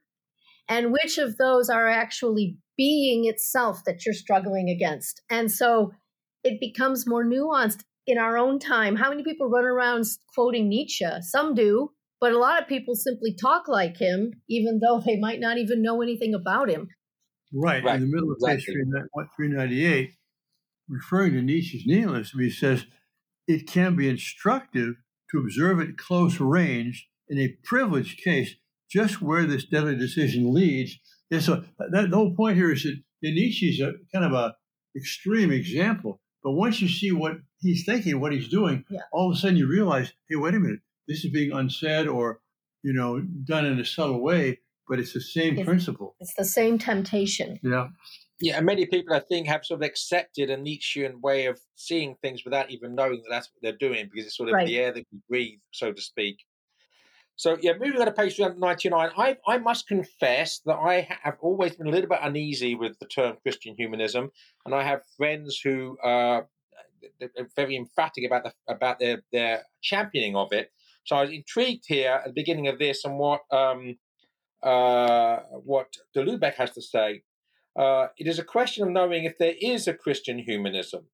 and 0.69 0.93
which 0.93 1.17
of 1.17 1.37
those 1.37 1.69
are 1.69 1.89
actually 1.89 2.57
being 2.77 3.25
itself 3.25 3.83
that 3.85 4.05
you're 4.05 4.13
struggling 4.13 4.69
against. 4.69 5.21
And 5.29 5.51
so 5.51 5.91
it 6.43 6.61
becomes 6.61 7.05
more 7.05 7.25
nuanced 7.25 7.83
in 8.09 8.17
our 8.17 8.37
own 8.37 8.59
time, 8.59 8.95
how 8.95 9.09
many 9.09 9.23
people 9.23 9.49
run 9.49 9.65
around 9.65 10.05
quoting 10.33 10.67
Nietzsche? 10.69 11.05
Some 11.21 11.53
do, 11.53 11.91
but 12.19 12.33
a 12.33 12.37
lot 12.37 12.61
of 12.61 12.67
people 12.67 12.95
simply 12.95 13.33
talk 13.33 13.67
like 13.67 13.97
him, 13.97 14.31
even 14.49 14.79
though 14.79 15.01
they 15.05 15.17
might 15.17 15.39
not 15.39 15.57
even 15.57 15.81
know 15.81 16.01
anything 16.01 16.33
about 16.33 16.69
him. 16.69 16.89
Right. 17.53 17.83
right. 17.83 17.95
In 17.95 18.01
the 18.01 18.07
middle 18.07 18.31
of 18.31 18.37
page 18.45 18.65
398, 18.65 20.11
referring 20.87 21.33
to 21.33 21.41
Nietzsche's 21.41 21.85
nihilism, 21.85 22.39
he 22.39 22.49
says 22.49 22.85
it 23.47 23.67
can 23.67 23.95
be 23.95 24.09
instructive 24.09 24.95
to 25.31 25.39
observe 25.39 25.79
at 25.79 25.97
close 25.97 26.39
range 26.39 27.07
in 27.27 27.39
a 27.39 27.55
privileged 27.63 28.21
case 28.23 28.55
just 28.89 29.21
where 29.21 29.45
this 29.45 29.65
deadly 29.65 29.95
decision 29.95 30.53
leads. 30.53 30.97
And 31.31 31.41
so 31.41 31.63
that, 31.77 32.09
the 32.09 32.17
whole 32.17 32.35
point 32.35 32.57
here 32.57 32.71
is 32.71 32.83
that 32.83 32.97
Nietzsche's 33.21 33.79
a 33.79 33.93
kind 34.13 34.25
of 34.25 34.33
a 34.33 34.55
extreme 34.95 35.51
example. 35.51 36.19
But 36.43 36.51
once 36.51 36.81
you 36.81 36.87
see 36.87 37.11
what 37.11 37.37
he's 37.59 37.85
thinking, 37.85 38.19
what 38.19 38.31
he's 38.31 38.47
doing, 38.47 38.85
yeah. 38.89 39.01
all 39.11 39.29
of 39.29 39.35
a 39.35 39.39
sudden 39.39 39.57
you 39.57 39.67
realize, 39.67 40.13
hey, 40.29 40.35
wait 40.35 40.55
a 40.55 40.59
minute, 40.59 40.79
this 41.07 41.25
is 41.25 41.31
being 41.31 41.51
unsaid 41.51 42.07
or 42.07 42.39
you 42.81 42.93
know 42.93 43.19
done 43.19 43.65
in 43.65 43.79
a 43.79 43.85
subtle 43.85 44.21
way, 44.21 44.59
but 44.87 44.99
it's 44.99 45.13
the 45.13 45.21
same 45.21 45.57
it's, 45.57 45.65
principle. 45.65 46.15
It's 46.19 46.35
the 46.35 46.45
same 46.45 46.77
temptation. 46.77 47.59
Yeah. 47.63 47.89
Yeah, 48.41 48.55
and 48.55 48.65
many 48.65 48.85
people, 48.85 49.13
I 49.13 49.19
think, 49.19 49.47
have 49.47 49.65
sort 49.65 49.81
of 49.81 49.85
accepted 49.85 50.49
a 50.49 50.55
Nietzschean 50.55 51.19
way 51.19 51.47
of 51.47 51.59
seeing 51.75 52.15
things 52.21 52.45
without 52.45 52.71
even 52.71 52.95
knowing 52.95 53.21
that 53.23 53.29
that's 53.29 53.49
what 53.51 53.61
they're 53.61 53.77
doing 53.77 54.07
because 54.09 54.27
it's 54.27 54.37
sort 54.37 54.47
of 54.47 54.55
right. 54.55 54.65
the 54.65 54.77
air 54.77 54.93
that 54.93 55.05
we 55.11 55.19
breathe, 55.27 55.59
so 55.71 55.91
to 55.91 56.01
speak. 56.01 56.37
So, 57.39 57.57
yeah, 57.61 57.71
moving 57.79 58.01
on 58.01 58.05
to 58.05 58.11
page 58.11 58.37
99, 58.37 59.11
I, 59.17 59.37
I 59.47 59.59
must 59.59 59.87
confess 59.87 60.59
that 60.65 60.75
I 60.75 61.07
have 61.23 61.37
always 61.39 61.73
been 61.73 61.87
a 61.87 61.89
little 61.89 62.09
bit 62.09 62.19
uneasy 62.21 62.75
with 62.75 62.99
the 62.99 63.05
term 63.05 63.37
Christian 63.41 63.75
humanism, 63.77 64.31
and 64.65 64.75
I 64.75 64.83
have 64.83 65.03
friends 65.15 65.57
who 65.63 65.97
are 66.03 66.49
very 67.55 67.77
emphatic 67.77 68.25
about 68.25 68.43
the, 68.43 68.53
about 68.67 68.99
their, 68.99 69.23
their 69.31 69.63
championing 69.81 70.35
of 70.35 70.51
it. 70.51 70.73
So 71.05 71.15
I 71.15 71.21
was 71.21 71.29
intrigued 71.29 71.85
here 71.87 72.11
at 72.11 72.25
the 72.25 72.33
beginning 72.33 72.67
of 72.67 72.77
this 72.77 73.05
and 73.05 73.17
what 73.17 73.43
um, 73.51 73.95
uh, 74.61 75.37
what 75.63 75.95
de 76.13 76.21
Lubac 76.21 76.55
has 76.55 76.71
to 76.71 76.81
say. 76.81 77.23
Uh, 77.73 78.07
it 78.17 78.27
is 78.27 78.37
a 78.37 78.43
question 78.43 78.83
of 78.83 78.91
knowing 78.91 79.23
if 79.23 79.37
there 79.37 79.55
is 79.61 79.87
a 79.87 79.93
Christian 79.93 80.39
humanism. 80.39 81.05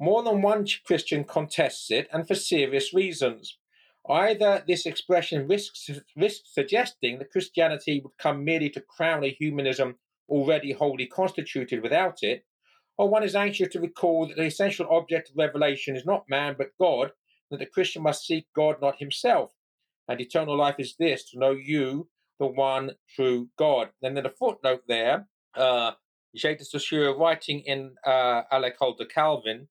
More 0.00 0.24
than 0.24 0.42
one 0.42 0.66
Christian 0.84 1.22
contests 1.22 1.92
it, 1.92 2.08
and 2.12 2.26
for 2.26 2.34
serious 2.34 2.92
reasons. 2.92 3.58
Either 4.08 4.62
this 4.66 4.84
expression 4.84 5.48
risks, 5.48 5.88
risks 6.16 6.52
suggesting 6.52 7.18
that 7.18 7.30
Christianity 7.30 8.00
would 8.02 8.16
come 8.18 8.44
merely 8.44 8.68
to 8.70 8.80
crown 8.80 9.24
a 9.24 9.30
humanism 9.30 9.96
already 10.28 10.72
wholly 10.72 11.06
constituted 11.06 11.82
without 11.82 12.22
it, 12.22 12.44
or 12.98 13.08
one 13.08 13.22
is 13.22 13.34
anxious 13.34 13.68
to 13.72 13.80
recall 13.80 14.28
that 14.28 14.36
the 14.36 14.44
essential 14.44 14.86
object 14.90 15.30
of 15.30 15.36
revelation 15.36 15.96
is 15.96 16.04
not 16.04 16.28
man 16.28 16.54
but 16.56 16.76
God, 16.78 17.12
that 17.50 17.58
the 17.58 17.66
Christian 17.66 18.02
must 18.02 18.26
seek 18.26 18.46
God, 18.54 18.76
not 18.80 18.98
himself. 18.98 19.52
And 20.06 20.20
eternal 20.20 20.56
life 20.56 20.76
is 20.78 20.96
this 20.98 21.30
to 21.30 21.38
know 21.38 21.52
you, 21.52 22.08
the 22.38 22.46
one 22.46 22.92
true 23.14 23.48
God. 23.58 23.90
Then 24.02 24.18
in 24.18 24.26
a 24.26 24.30
footnote 24.30 24.82
there, 24.86 25.28
uh, 25.56 25.92
Jacques 26.36 26.58
de 26.58 26.64
Saussure 26.64 27.16
writing 27.16 27.60
in 27.60 27.94
uh, 28.06 28.42
A 28.50 28.58
l'École 28.60 28.98
de 28.98 29.06
Calvin, 29.06 29.68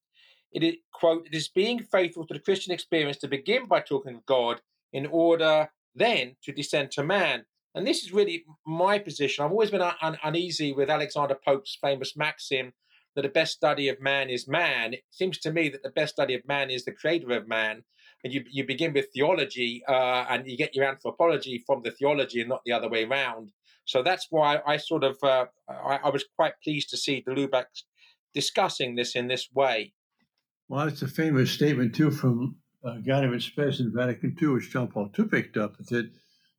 it 0.53 0.63
is, 0.63 0.75
quote, 0.93 1.25
it 1.25 1.36
is 1.36 1.48
being 1.48 1.79
faithful 1.91 2.25
to 2.27 2.33
the 2.33 2.39
Christian 2.39 2.74
experience 2.74 3.17
to 3.17 3.27
begin 3.27 3.65
by 3.67 3.81
talking 3.81 4.15
of 4.15 4.25
God 4.25 4.62
in 4.91 5.07
order 5.07 5.69
then 5.95 6.36
to 6.43 6.51
descend 6.51 6.91
to 6.91 7.03
man. 7.03 7.45
And 7.75 7.88
this 7.88 8.03
is 8.03 8.13
really 8.13 8.45
my 8.65 9.00
position. 9.00 9.43
I've 9.43 9.51
always 9.51 9.72
been 9.72 9.81
un- 9.81 9.95
un- 10.01 10.17
uneasy 10.24 10.74
with 10.74 10.89
Alexander 10.89 11.36
Pope's 11.43 11.77
famous 11.81 12.15
maxim 12.15 12.74
that 13.15 13.24
the 13.24 13.29
best 13.29 13.53
study 13.53 13.89
of 13.89 14.00
man 14.00 14.29
is 14.29 14.48
man. 14.48 14.93
It 14.93 15.03
seems 15.10 15.39
to 15.39 15.51
me 15.51 15.69
that 15.69 15.83
the 15.83 15.89
best 15.89 16.13
study 16.13 16.36
of 16.36 16.48
man 16.48 16.69
is 16.69 16.86
the 16.86 16.91
creator 16.91 17.31
of 17.31 17.48
man. 17.48 17.83
And 18.24 18.33
you, 18.33 18.43
you 18.50 18.65
begin 18.65 18.93
with 18.93 19.07
theology 19.13 19.83
uh, 19.88 20.25
and 20.29 20.48
you 20.48 20.55
get 20.55 20.75
your 20.75 20.86
anthropology 20.86 21.63
from 21.65 21.81
the 21.83 21.91
theology 21.91 22.39
and 22.39 22.50
not 22.50 22.62
the 22.65 22.72
other 22.72 22.89
way 22.89 23.03
around. 23.03 23.51
So 23.86 24.01
that's 24.01 24.27
why 24.29 24.62
I 24.65 24.77
sort 24.77 25.03
of 25.03 25.17
uh, 25.24 25.45
I, 25.67 26.00
I, 26.05 26.10
was 26.10 26.24
quite 26.38 26.53
pleased 26.63 26.89
to 26.91 26.98
see 26.98 27.19
de 27.19 27.36
Lubac 27.36 27.65
discussing 28.33 28.95
this 28.95 29.15
in 29.15 29.27
this 29.27 29.50
way. 29.53 29.93
Well, 30.73 30.87
it's 30.87 31.03
a 31.03 31.07
famous 31.07 31.51
statement 31.51 31.93
too 31.93 32.09
from 32.09 32.55
uh, 32.83 32.95
Gaudium 33.05 33.35
et 33.35 33.43
Spes 33.43 33.79
in 33.79 33.93
Vatican 33.95 34.35
II, 34.41 34.47
which 34.47 34.71
John 34.71 34.87
Paul 34.87 35.11
II 35.17 35.25
picked 35.25 35.55
up. 35.55 35.77
That 35.77 36.09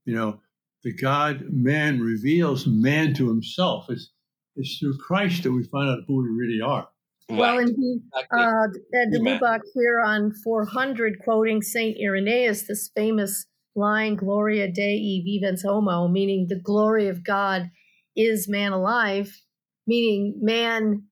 you 0.04 0.14
know, 0.14 0.40
the 0.84 0.94
God 0.94 1.46
man 1.50 1.98
reveals 1.98 2.64
man 2.64 3.12
to 3.14 3.26
himself. 3.26 3.86
It's 3.88 4.12
it's 4.54 4.78
through 4.78 4.98
Christ 4.98 5.42
that 5.42 5.50
we 5.50 5.64
find 5.64 5.88
out 5.90 6.04
who 6.06 6.22
we 6.22 6.28
really 6.28 6.60
are. 6.60 6.86
Well, 7.28 7.58
and 7.58 7.74
he, 7.76 7.98
uh, 8.14 8.68
de 8.92 9.18
Lubac 9.18 9.62
here 9.74 9.98
on 9.98 10.32
400, 10.44 11.18
quoting 11.18 11.60
Saint 11.60 11.96
Irenaeus, 12.00 12.68
this 12.68 12.92
famous 12.94 13.46
line 13.74 14.14
gloria 14.14 14.70
dei 14.70 15.24
vivens 15.24 15.62
homo 15.62 16.06
meaning 16.06 16.46
the 16.48 16.60
glory 16.60 17.08
of 17.08 17.24
god 17.24 17.68
is 18.14 18.48
man 18.48 18.70
alive 18.70 19.36
meaning 19.84 20.32
man 20.40 21.02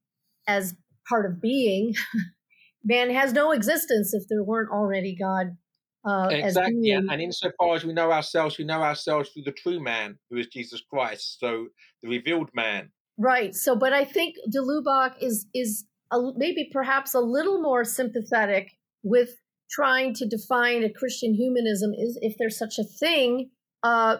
as 0.47 0.77
part 1.09 1.27
of 1.27 1.43
being 1.43 1.93
man 2.85 3.11
has 3.11 3.33
no 3.33 3.53
existence 3.53 4.15
if 4.15 4.25
there 4.29 4.43
weren't 4.43 4.71
already 4.71 5.17
god 5.17 5.57
uh, 6.05 6.29
exactly 6.31 6.91
and 6.91 7.21
insofar 7.21 7.77
as 7.77 7.85
we 7.85 7.93
know 7.93 8.11
ourselves 8.11 8.59
we 8.59 8.65
know 8.65 8.83
ourselves 8.83 9.31
through 9.31 9.45
the 9.45 9.53
true 9.53 9.81
man 9.81 10.19
who 10.31 10.37
is 10.37 10.47
jesus 10.49 10.83
christ 10.91 11.39
so 11.39 11.67
the 12.03 12.09
revealed 12.09 12.51
man. 12.55 12.91
Right 13.19 13.55
so 13.55 13.77
but 13.77 13.93
i 13.93 14.05
think 14.05 14.35
de 14.51 14.59
lubac 14.59 15.15
is 15.21 15.47
is 15.55 15.85
a, 16.11 16.19
maybe 16.37 16.69
perhaps 16.73 17.15
a 17.15 17.21
little 17.21 17.61
more 17.61 17.85
sympathetic 17.85 18.73
with 19.03 19.31
trying 19.73 20.15
to 20.15 20.27
define 20.27 20.85
a 20.85 20.93
Christian 20.93 21.35
humanism 21.35 21.93
is 21.95 22.19
if 22.21 22.37
there's 22.39 22.59
such 22.59 22.79
a 22.79 22.85
thing, 22.85 23.51
uh, 23.83 24.19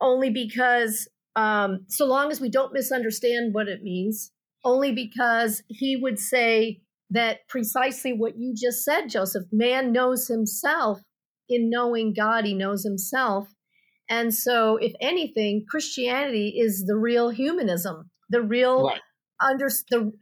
only 0.00 0.30
because 0.30 1.08
um, 1.36 1.84
so 1.88 2.06
long 2.06 2.30
as 2.30 2.40
we 2.40 2.48
don't 2.48 2.72
misunderstand 2.72 3.52
what 3.52 3.68
it 3.68 3.82
means, 3.82 4.32
only 4.64 4.92
because 4.92 5.62
he 5.68 5.96
would 5.96 6.18
say 6.18 6.80
that 7.10 7.40
precisely 7.48 8.12
what 8.12 8.36
you 8.36 8.54
just 8.54 8.84
said, 8.84 9.08
Joseph, 9.08 9.44
man 9.52 9.92
knows 9.92 10.28
himself 10.28 11.00
in 11.48 11.70
knowing 11.70 12.12
God, 12.16 12.44
he 12.44 12.54
knows 12.54 12.84
himself. 12.84 13.48
And 14.08 14.32
so, 14.32 14.76
if 14.76 14.92
anything, 15.00 15.64
Christianity 15.68 16.54
is 16.58 16.84
the 16.86 16.96
real 16.96 17.30
humanism, 17.30 18.10
the 18.30 18.42
real 18.42 18.86
right. 18.86 19.00
under 19.40 19.68
the 19.90 20.12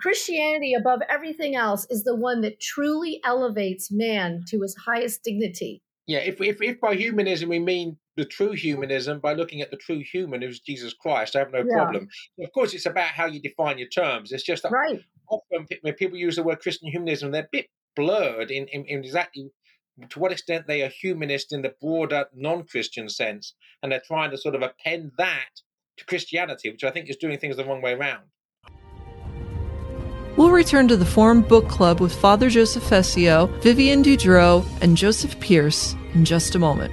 Christianity, 0.00 0.74
above 0.74 1.00
everything 1.08 1.54
else, 1.54 1.86
is 1.90 2.04
the 2.04 2.16
one 2.16 2.40
that 2.40 2.60
truly 2.60 3.20
elevates 3.24 3.88
man 3.90 4.40
to 4.48 4.60
his 4.60 4.76
highest 4.86 5.22
dignity. 5.22 5.82
Yeah, 6.06 6.18
if, 6.18 6.40
if, 6.40 6.60
if 6.60 6.80
by 6.80 6.94
humanism 6.94 7.48
we 7.48 7.58
mean 7.58 7.98
the 8.16 8.24
true 8.24 8.52
humanism, 8.52 9.20
by 9.20 9.32
looking 9.32 9.60
at 9.60 9.70
the 9.70 9.76
true 9.76 10.02
human 10.10 10.42
who's 10.42 10.60
Jesus 10.60 10.94
Christ, 10.94 11.36
I 11.36 11.40
have 11.40 11.52
no 11.52 11.64
yeah. 11.66 11.74
problem. 11.74 12.08
Of 12.40 12.52
course, 12.52 12.74
it's 12.74 12.86
about 12.86 13.08
how 13.08 13.26
you 13.26 13.40
define 13.40 13.78
your 13.78 13.88
terms. 13.88 14.32
It's 14.32 14.44
just 14.44 14.62
that 14.62 14.72
right. 14.72 15.00
often 15.28 15.66
when 15.82 15.94
people 15.94 16.18
use 16.18 16.36
the 16.36 16.42
word 16.42 16.60
Christian 16.60 16.88
humanism, 16.90 17.32
they're 17.32 17.42
a 17.42 17.48
bit 17.50 17.66
blurred 17.96 18.50
in, 18.50 18.66
in, 18.68 18.84
in 18.84 19.04
exactly 19.04 19.50
to 20.10 20.18
what 20.18 20.32
extent 20.32 20.66
they 20.66 20.82
are 20.82 20.88
humanist 20.88 21.52
in 21.52 21.62
the 21.62 21.74
broader 21.80 22.26
non 22.34 22.64
Christian 22.64 23.08
sense. 23.08 23.54
And 23.82 23.92
they're 23.92 24.02
trying 24.04 24.30
to 24.30 24.38
sort 24.38 24.54
of 24.54 24.62
append 24.62 25.12
that 25.18 25.50
to 25.96 26.04
Christianity, 26.06 26.70
which 26.70 26.84
I 26.84 26.90
think 26.90 27.08
is 27.08 27.16
doing 27.16 27.38
things 27.38 27.56
the 27.56 27.64
wrong 27.64 27.82
way 27.82 27.92
around. 27.92 28.24
We'll 30.36 30.50
return 30.50 30.88
to 30.88 30.96
the 30.96 31.06
Formed 31.06 31.46
Book 31.46 31.68
Club 31.68 32.00
with 32.00 32.12
Father 32.12 32.50
Joseph 32.50 32.82
Fessio, 32.82 33.46
Vivian 33.60 34.02
Dudro, 34.02 34.66
and 34.82 34.96
Joseph 34.96 35.38
Pearce 35.38 35.94
in 36.14 36.24
just 36.24 36.56
a 36.56 36.58
moment. 36.58 36.92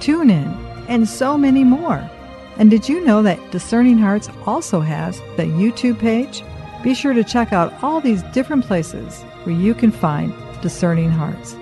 TuneIn, 0.00 0.86
and 0.88 1.08
so 1.08 1.38
many 1.38 1.64
more? 1.64 2.08
And 2.56 2.70
did 2.70 2.88
you 2.88 3.04
know 3.04 3.22
that 3.22 3.50
Discerning 3.50 3.98
Hearts 3.98 4.28
also 4.46 4.80
has 4.80 5.18
the 5.36 5.44
YouTube 5.44 5.98
page? 5.98 6.42
Be 6.82 6.94
sure 6.94 7.12
to 7.12 7.22
check 7.22 7.52
out 7.52 7.72
all 7.82 8.00
these 8.00 8.22
different 8.34 8.64
places 8.64 9.22
where 9.44 9.54
you 9.54 9.74
can 9.74 9.90
find 9.90 10.34
Discerning 10.60 11.10
Hearts. 11.10 11.56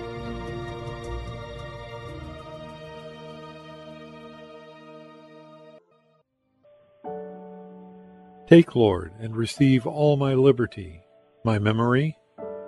Take, 8.48 8.74
Lord, 8.74 9.12
and 9.20 9.36
receive 9.36 9.86
all 9.86 10.16
my 10.16 10.32
liberty, 10.32 11.02
my 11.44 11.58
memory, 11.58 12.16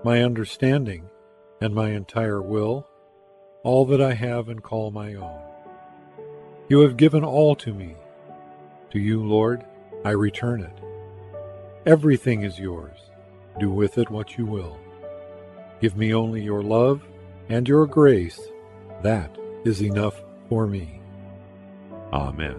my 0.05 0.23
understanding, 0.23 1.09
and 1.63 1.75
my 1.75 1.91
entire 1.91 2.43
will, 2.43 2.87
all 3.65 3.87
that 3.87 4.01
I 4.01 4.13
have 4.13 4.49
and 4.49 4.63
call 4.63 4.91
my 4.91 5.15
own. 5.15 5.50
You 6.71 6.83
have 6.83 6.97
given 6.97 7.25
all 7.25 7.57
to 7.57 7.75
me, 7.75 7.97
To 8.93 9.01
you, 9.01 9.25
Lord, 9.25 9.65
I 10.05 10.11
return 10.11 10.63
it. 10.63 10.79
Everything 11.85 12.43
is 12.43 12.61
yours. 12.61 12.97
Do 13.59 13.73
with 13.73 13.99
it 13.99 14.09
what 14.09 14.39
you 14.39 14.47
will. 14.47 14.79
Give 15.81 15.97
me 15.97 16.15
only 16.15 16.45
your 16.45 16.63
love 16.63 17.03
and 17.49 17.67
your 17.67 17.87
grace. 17.87 18.39
That 19.03 19.37
is 19.65 19.83
enough 19.83 20.23
for 20.49 20.69
me. 20.69 21.01
Amen. 22.13 22.55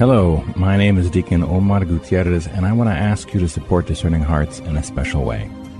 Hello, 0.00 0.44
my 0.56 0.76
name 0.76 0.98
is 0.98 1.08
Deacon 1.10 1.44
Omar 1.44 1.84
Gutierrez, 1.84 2.48
and 2.48 2.66
I 2.66 2.72
want 2.72 2.90
to 2.90 2.96
ask 2.96 3.32
you 3.32 3.38
to 3.38 3.48
support 3.48 3.86
Discerning 3.86 4.22
Hearts 4.22 4.58
in 4.58 4.76
a 4.76 4.82
special 4.82 5.22
way. 5.24 5.48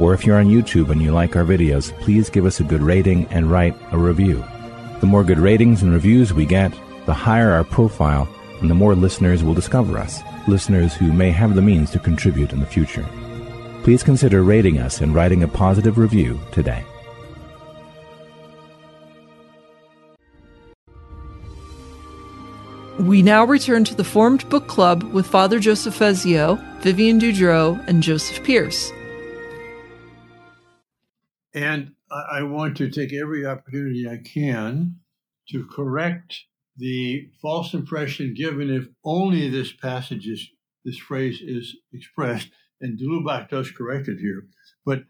or 0.00 0.14
if 0.14 0.24
you're 0.24 0.38
on 0.38 0.46
YouTube 0.46 0.90
and 0.90 1.00
you 1.00 1.12
like 1.12 1.36
our 1.36 1.44
videos, 1.44 1.92
please 2.00 2.30
give 2.30 2.46
us 2.46 2.58
a 2.58 2.64
good 2.64 2.82
rating 2.82 3.26
and 3.26 3.50
write 3.50 3.76
a 3.92 3.98
review. 3.98 4.42
The 5.00 5.06
more 5.06 5.22
good 5.22 5.38
ratings 5.38 5.82
and 5.82 5.92
reviews 5.92 6.32
we 6.32 6.46
get, 6.46 6.72
the 7.06 7.14
higher 7.14 7.50
our 7.50 7.64
profile 7.64 8.28
and 8.60 8.70
the 8.70 8.74
more 8.74 8.94
listeners 8.94 9.44
will 9.44 9.54
discover 9.54 9.98
us, 9.98 10.20
listeners 10.48 10.94
who 10.94 11.12
may 11.12 11.30
have 11.30 11.54
the 11.54 11.62
means 11.62 11.90
to 11.90 11.98
contribute 11.98 12.52
in 12.52 12.60
the 12.60 12.66
future. 12.66 13.06
Please 13.82 14.02
consider 14.02 14.42
rating 14.42 14.78
us 14.78 15.00
and 15.00 15.14
writing 15.14 15.42
a 15.42 15.48
positive 15.48 15.98
review 15.98 16.40
today. 16.52 16.84
We 22.98 23.22
now 23.22 23.46
return 23.46 23.84
to 23.84 23.94
the 23.94 24.04
Formed 24.04 24.46
Book 24.50 24.66
Club 24.68 25.04
with 25.04 25.26
Father 25.26 25.58
Joseph 25.58 25.98
Fessio, 25.98 26.56
Vivian 26.82 27.18
Dudro, 27.18 27.82
and 27.88 28.02
Joseph 28.02 28.44
Pearce. 28.44 28.92
And 31.54 31.92
I 32.10 32.42
want 32.42 32.76
to 32.76 32.90
take 32.90 33.12
every 33.12 33.44
opportunity 33.46 34.08
I 34.08 34.18
can 34.18 34.96
to 35.50 35.66
correct 35.66 36.44
the 36.76 37.28
false 37.42 37.74
impression 37.74 38.34
given 38.34 38.70
if 38.70 38.88
only 39.04 39.48
this 39.48 39.72
passage 39.72 40.26
is, 40.26 40.48
this 40.84 40.96
phrase 40.96 41.40
is 41.42 41.76
expressed. 41.92 42.48
And 42.80 42.98
de 42.98 43.46
does 43.50 43.70
correct 43.70 44.08
it 44.08 44.18
here. 44.18 44.46
But 44.86 45.04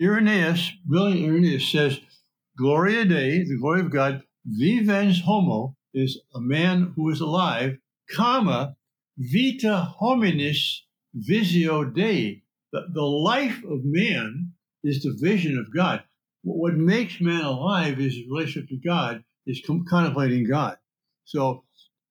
Irenaeus, 0.00 0.70
brilliant 0.86 1.24
Irenaeus 1.26 1.70
says, 1.70 2.00
Gloria 2.56 3.04
Dei, 3.04 3.44
the 3.44 3.58
glory 3.58 3.80
of 3.80 3.90
God, 3.90 4.22
vivens 4.44 5.22
homo, 5.22 5.76
is 5.94 6.20
a 6.34 6.40
man 6.40 6.92
who 6.94 7.10
is 7.10 7.20
alive, 7.20 7.78
comma, 8.10 8.76
vita 9.18 9.94
hominis 10.00 10.80
visio 11.14 11.84
Dei. 11.84 12.42
The, 12.72 12.86
the 12.92 13.02
life 13.02 13.62
of 13.64 13.80
man 13.84 14.51
is 14.84 15.02
the 15.02 15.16
vision 15.20 15.58
of 15.58 15.74
God. 15.74 16.02
What 16.42 16.74
makes 16.74 17.20
man 17.20 17.44
alive 17.44 18.00
is 18.00 18.14
his 18.14 18.26
relationship 18.28 18.68
to 18.70 18.76
God, 18.84 19.22
is 19.46 19.62
com- 19.66 19.84
contemplating 19.88 20.46
God. 20.48 20.76
So 21.24 21.64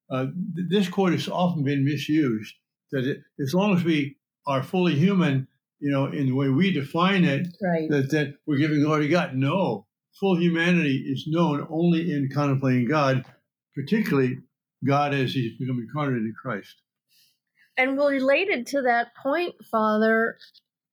uh, 0.10 0.28
th- 0.56 0.68
this 0.70 0.88
quote 0.90 1.12
has 1.14 1.28
often 1.28 1.64
been 1.64 1.84
misused. 1.86 2.54
That 2.92 3.06
it, 3.06 3.22
as 3.42 3.54
long 3.54 3.76
as 3.76 3.84
we 3.84 4.18
are 4.48 4.64
fully 4.64 4.96
human, 4.96 5.48
you 5.80 5.92
know, 5.92 6.06
in 6.08 6.28
the 6.28 6.34
way 6.36 6.50
we 6.50 6.72
define 6.72 7.24
it, 7.26 7.48
Right. 7.62 7.90
that, 7.90 8.10
that 8.12 8.36
we're 8.46 8.58
giving 8.58 8.82
glory 8.84 9.04
to 9.04 9.10
God. 9.10 9.36
No, 9.36 9.88
full 10.20 10.38
humanity 10.40 11.06
is 11.08 11.26
known 11.28 11.66
only 11.70 12.12
in 12.12 12.30
contemplating 12.34 12.88
God, 12.88 13.26
particularly 13.76 14.38
God 14.86 15.14
as 15.14 15.34
He's 15.34 15.58
become 15.58 15.80
incarnate 15.80 16.22
in 16.22 16.34
Christ. 16.42 16.76
and 17.78 17.98
related 17.98 18.68
to 18.68 18.82
that 18.84 19.08
point, 19.22 19.56
Father, 19.72 20.38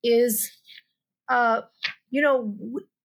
is, 0.05 0.51
uh, 1.29 1.63
you 2.11 2.23
know, 2.23 2.57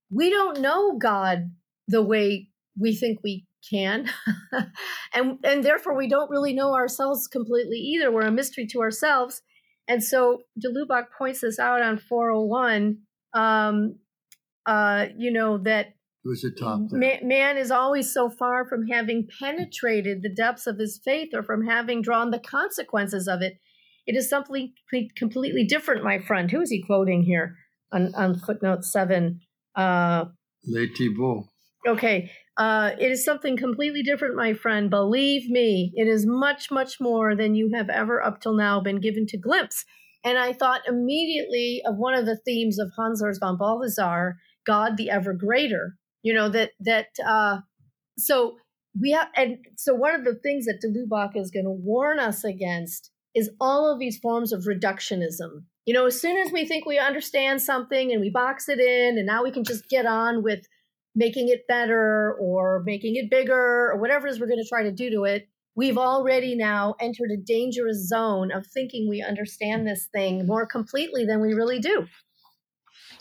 we 0.09 0.29
don't 0.29 0.61
know 0.61 0.97
God 0.97 1.51
the 1.87 2.01
way 2.01 2.49
we 2.79 2.95
think 2.95 3.19
we 3.23 3.45
can, 3.69 4.09
and 5.13 5.37
and 5.43 5.63
therefore 5.63 5.95
we 5.95 6.07
don't 6.07 6.29
really 6.29 6.53
know 6.53 6.73
ourselves 6.73 7.27
completely 7.27 7.77
either. 7.77 8.11
We're 8.11 8.21
a 8.21 8.31
mystery 8.31 8.67
to 8.67 8.81
ourselves, 8.81 9.41
and 9.87 10.03
so 10.03 10.39
de 10.59 10.69
Lubac 10.69 11.05
points 11.17 11.41
this 11.41 11.59
out 11.59 11.81
on 11.81 11.97
401. 11.97 12.99
Um, 13.33 13.95
uh, 14.65 15.07
you 15.17 15.31
know 15.31 15.57
that 15.59 15.87
It 15.87 16.29
was 16.29 16.43
a 16.43 16.51
top 16.51 16.79
man 16.91 17.57
is 17.57 17.71
always 17.71 18.13
so 18.13 18.29
far 18.29 18.65
from 18.65 18.87
having 18.87 19.27
penetrated 19.39 20.21
the 20.21 20.33
depths 20.33 20.67
of 20.67 20.77
his 20.77 20.99
faith 21.03 21.29
or 21.33 21.43
from 21.43 21.65
having 21.65 22.01
drawn 22.01 22.31
the 22.31 22.39
consequences 22.39 23.27
of 23.27 23.41
it. 23.41 23.59
It 24.05 24.15
is 24.15 24.29
something 24.29 24.73
completely 25.15 25.63
different, 25.65 26.03
my 26.03 26.19
friend. 26.19 26.51
Who 26.51 26.61
is 26.61 26.69
he 26.69 26.83
quoting 26.83 27.23
here 27.23 27.55
on, 27.93 28.13
on 28.15 28.37
footnote 28.39 28.83
seven? 28.83 29.39
Uh, 29.75 30.25
Les 30.65 30.87
Thibault. 30.87 31.47
okay. 31.87 32.31
Uh, 32.55 32.91
it 32.99 33.11
is 33.11 33.25
something 33.25 33.57
completely 33.57 34.03
different, 34.03 34.35
my 34.35 34.53
friend. 34.53 34.89
Believe 34.89 35.49
me, 35.49 35.91
it 35.95 36.07
is 36.07 36.25
much, 36.25 36.69
much 36.69 37.01
more 37.01 37.35
than 37.35 37.55
you 37.55 37.71
have 37.73 37.89
ever 37.89 38.21
up 38.21 38.41
till 38.41 38.53
now 38.55 38.79
been 38.79 38.99
given 38.99 39.25
to 39.27 39.37
glimpse. 39.37 39.83
And 40.23 40.37
I 40.37 40.53
thought 40.53 40.81
immediately 40.87 41.81
of 41.85 41.97
one 41.97 42.13
of 42.13 42.25
the 42.25 42.37
themes 42.45 42.77
of 42.79 42.91
Hans 42.95 43.23
Urs 43.23 43.39
von 43.39 43.57
Balthasar, 43.57 44.37
God 44.65 44.97
the 44.97 45.09
ever 45.09 45.33
greater. 45.33 45.97
You 46.21 46.33
know, 46.33 46.47
that, 46.49 46.71
that, 46.81 47.07
uh, 47.25 47.61
so 48.17 48.57
we 48.99 49.11
have, 49.11 49.29
and 49.35 49.57
so 49.75 49.95
one 49.95 50.13
of 50.13 50.23
the 50.23 50.35
things 50.35 50.65
that 50.65 50.79
de 50.79 50.87
Lubac 50.87 51.35
is 51.35 51.51
going 51.51 51.65
to 51.65 51.71
warn 51.71 52.19
us 52.19 52.43
against 52.43 53.09
is 53.35 53.49
all 53.59 53.91
of 53.91 53.99
these 53.99 54.19
forms 54.19 54.53
of 54.53 54.65
reductionism. 54.65 55.65
You 55.85 55.93
know, 55.93 56.05
as 56.05 56.19
soon 56.19 56.37
as 56.37 56.51
we 56.51 56.65
think 56.65 56.85
we 56.85 56.97
understand 56.97 57.61
something 57.61 58.11
and 58.11 58.21
we 58.21 58.29
box 58.29 58.69
it 58.69 58.79
in, 58.79 59.17
and 59.17 59.25
now 59.25 59.43
we 59.43 59.51
can 59.51 59.63
just 59.63 59.89
get 59.89 60.05
on 60.05 60.41
with 60.41 60.65
making 61.15 61.49
it 61.49 61.67
better 61.67 62.35
or 62.39 62.81
making 62.85 63.15
it 63.15 63.29
bigger 63.29 63.91
or 63.91 63.97
whatever 63.97 64.27
it 64.27 64.31
is 64.31 64.39
we're 64.39 64.47
going 64.47 64.63
to 64.63 64.67
try 64.67 64.83
to 64.83 64.91
do 64.91 65.09
to 65.11 65.25
it, 65.25 65.47
we've 65.75 65.97
already 65.97 66.55
now 66.55 66.95
entered 66.99 67.31
a 67.31 67.37
dangerous 67.37 68.07
zone 68.07 68.51
of 68.51 68.65
thinking 68.67 69.09
we 69.09 69.21
understand 69.21 69.85
this 69.85 70.07
thing 70.13 70.45
more 70.47 70.65
completely 70.65 71.25
than 71.25 71.41
we 71.41 71.53
really 71.53 71.79
do. 71.79 72.07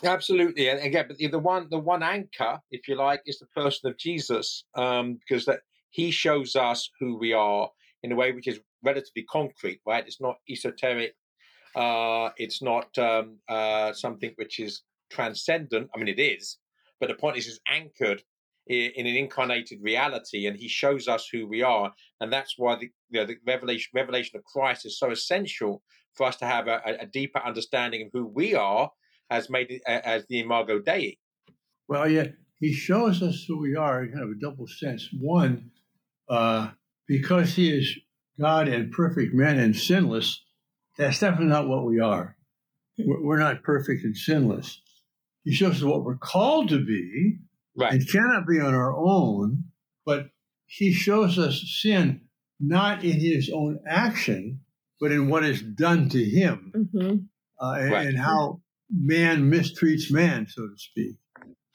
Absolutely, 0.03 0.69
and 0.69 0.81
again, 0.81 1.05
but 1.07 1.17
the 1.17 1.39
one 1.39 1.67
the 1.69 1.79
one 1.79 2.03
anchor, 2.03 2.59
if 2.71 2.87
you 2.87 2.95
like, 2.95 3.21
is 3.25 3.39
the 3.39 3.45
person 3.47 3.89
of 3.89 3.97
Jesus, 3.97 4.65
um, 4.75 5.17
because 5.19 5.45
that 5.45 5.61
he 5.91 6.11
shows 6.11 6.55
us 6.55 6.89
who 6.99 7.17
we 7.17 7.31
are 7.31 7.69
in 8.01 8.11
a 8.11 8.15
way 8.15 8.31
which 8.33 8.47
is 8.47 8.59
relatively 8.83 9.23
concrete, 9.23 9.79
right? 9.85 10.03
It's 10.05 10.19
not 10.19 10.37
esoteric, 10.49 11.15
uh, 11.75 12.29
it's 12.37 12.61
not 12.61 12.97
um, 12.97 13.37
uh, 13.49 13.93
something 13.93 14.31
which 14.35 14.59
is 14.59 14.83
transcendent. 15.11 15.89
I 15.93 15.97
mean, 15.97 16.07
it 16.07 16.19
is, 16.19 16.57
but 16.99 17.07
the 17.09 17.15
point 17.15 17.37
is, 17.37 17.47
it's 17.47 17.59
anchored 17.69 18.23
i- 18.69 18.91
in 18.95 19.05
an 19.07 19.15
incarnated 19.15 19.79
reality, 19.81 20.45
and 20.47 20.57
he 20.57 20.67
shows 20.67 21.07
us 21.07 21.27
who 21.31 21.47
we 21.47 21.61
are, 21.61 21.93
and 22.19 22.31
that's 22.31 22.55
why 22.57 22.75
the 22.75 22.89
you 23.09 23.19
know, 23.19 23.25
the 23.25 23.37
revelation 23.45 23.89
revelation 23.93 24.37
of 24.37 24.43
Christ 24.45 24.85
is 24.85 24.97
so 24.99 25.11
essential 25.11 25.83
for 26.15 26.25
us 26.27 26.35
to 26.37 26.45
have 26.45 26.67
a, 26.67 26.81
a- 27.01 27.05
deeper 27.07 27.39
understanding 27.39 28.03
of 28.03 28.09
who 28.13 28.25
we 28.27 28.53
are 28.55 28.91
as 29.29 29.49
made 29.49 29.81
as 29.87 30.25
the 30.29 30.39
imago 30.41 30.79
Dei. 30.79 31.17
Well, 31.87 32.07
yeah, 32.09 32.27
he 32.59 32.71
shows 32.71 33.21
us 33.21 33.43
who 33.47 33.57
we 33.59 33.75
are 33.75 34.03
in 34.03 34.11
kind 34.11 34.23
of 34.23 34.29
a 34.29 34.39
double 34.39 34.67
sense. 34.67 35.09
One, 35.19 35.71
uh, 36.29 36.71
because 37.07 37.55
he 37.55 37.77
is 37.77 37.97
God 38.39 38.67
and 38.67 38.91
perfect 38.91 39.33
man 39.33 39.59
and 39.59 39.75
sinless, 39.75 40.41
that's 40.97 41.19
definitely 41.19 41.47
not 41.47 41.67
what 41.67 41.85
we 41.85 41.99
are. 41.99 42.35
We're 42.97 43.21
we're 43.23 43.39
not 43.39 43.63
perfect 43.63 44.03
and 44.03 44.15
sinless. 44.15 44.81
He 45.43 45.53
shows 45.53 45.77
us 45.77 45.83
what 45.83 46.03
we're 46.03 46.17
called 46.17 46.69
to 46.69 46.83
be 46.83 47.37
Right. 47.75 47.93
and 47.93 48.07
cannot 48.09 48.45
be 48.47 48.59
on 48.59 48.73
our 48.75 48.95
own, 48.95 49.63
but 50.05 50.27
he 50.67 50.93
shows 50.93 51.39
us 51.39 51.63
sin 51.81 52.21
not 52.59 53.03
in 53.03 53.19
his 53.19 53.49
own 53.53 53.79
action, 53.87 54.59
but 54.99 55.11
in 55.11 55.27
what 55.27 55.43
is 55.43 55.61
done 55.61 56.07
to 56.09 56.23
him 56.23 56.71
Mm-hmm. 56.75 57.15
uh, 57.65 57.73
and, 57.79 57.91
Right. 57.91 58.07
and 58.07 58.17
how 58.19 58.61
man 58.91 59.49
mistreats 59.51 60.11
man, 60.11 60.45
so 60.47 60.67
to 60.67 60.77
speak. 60.77 61.15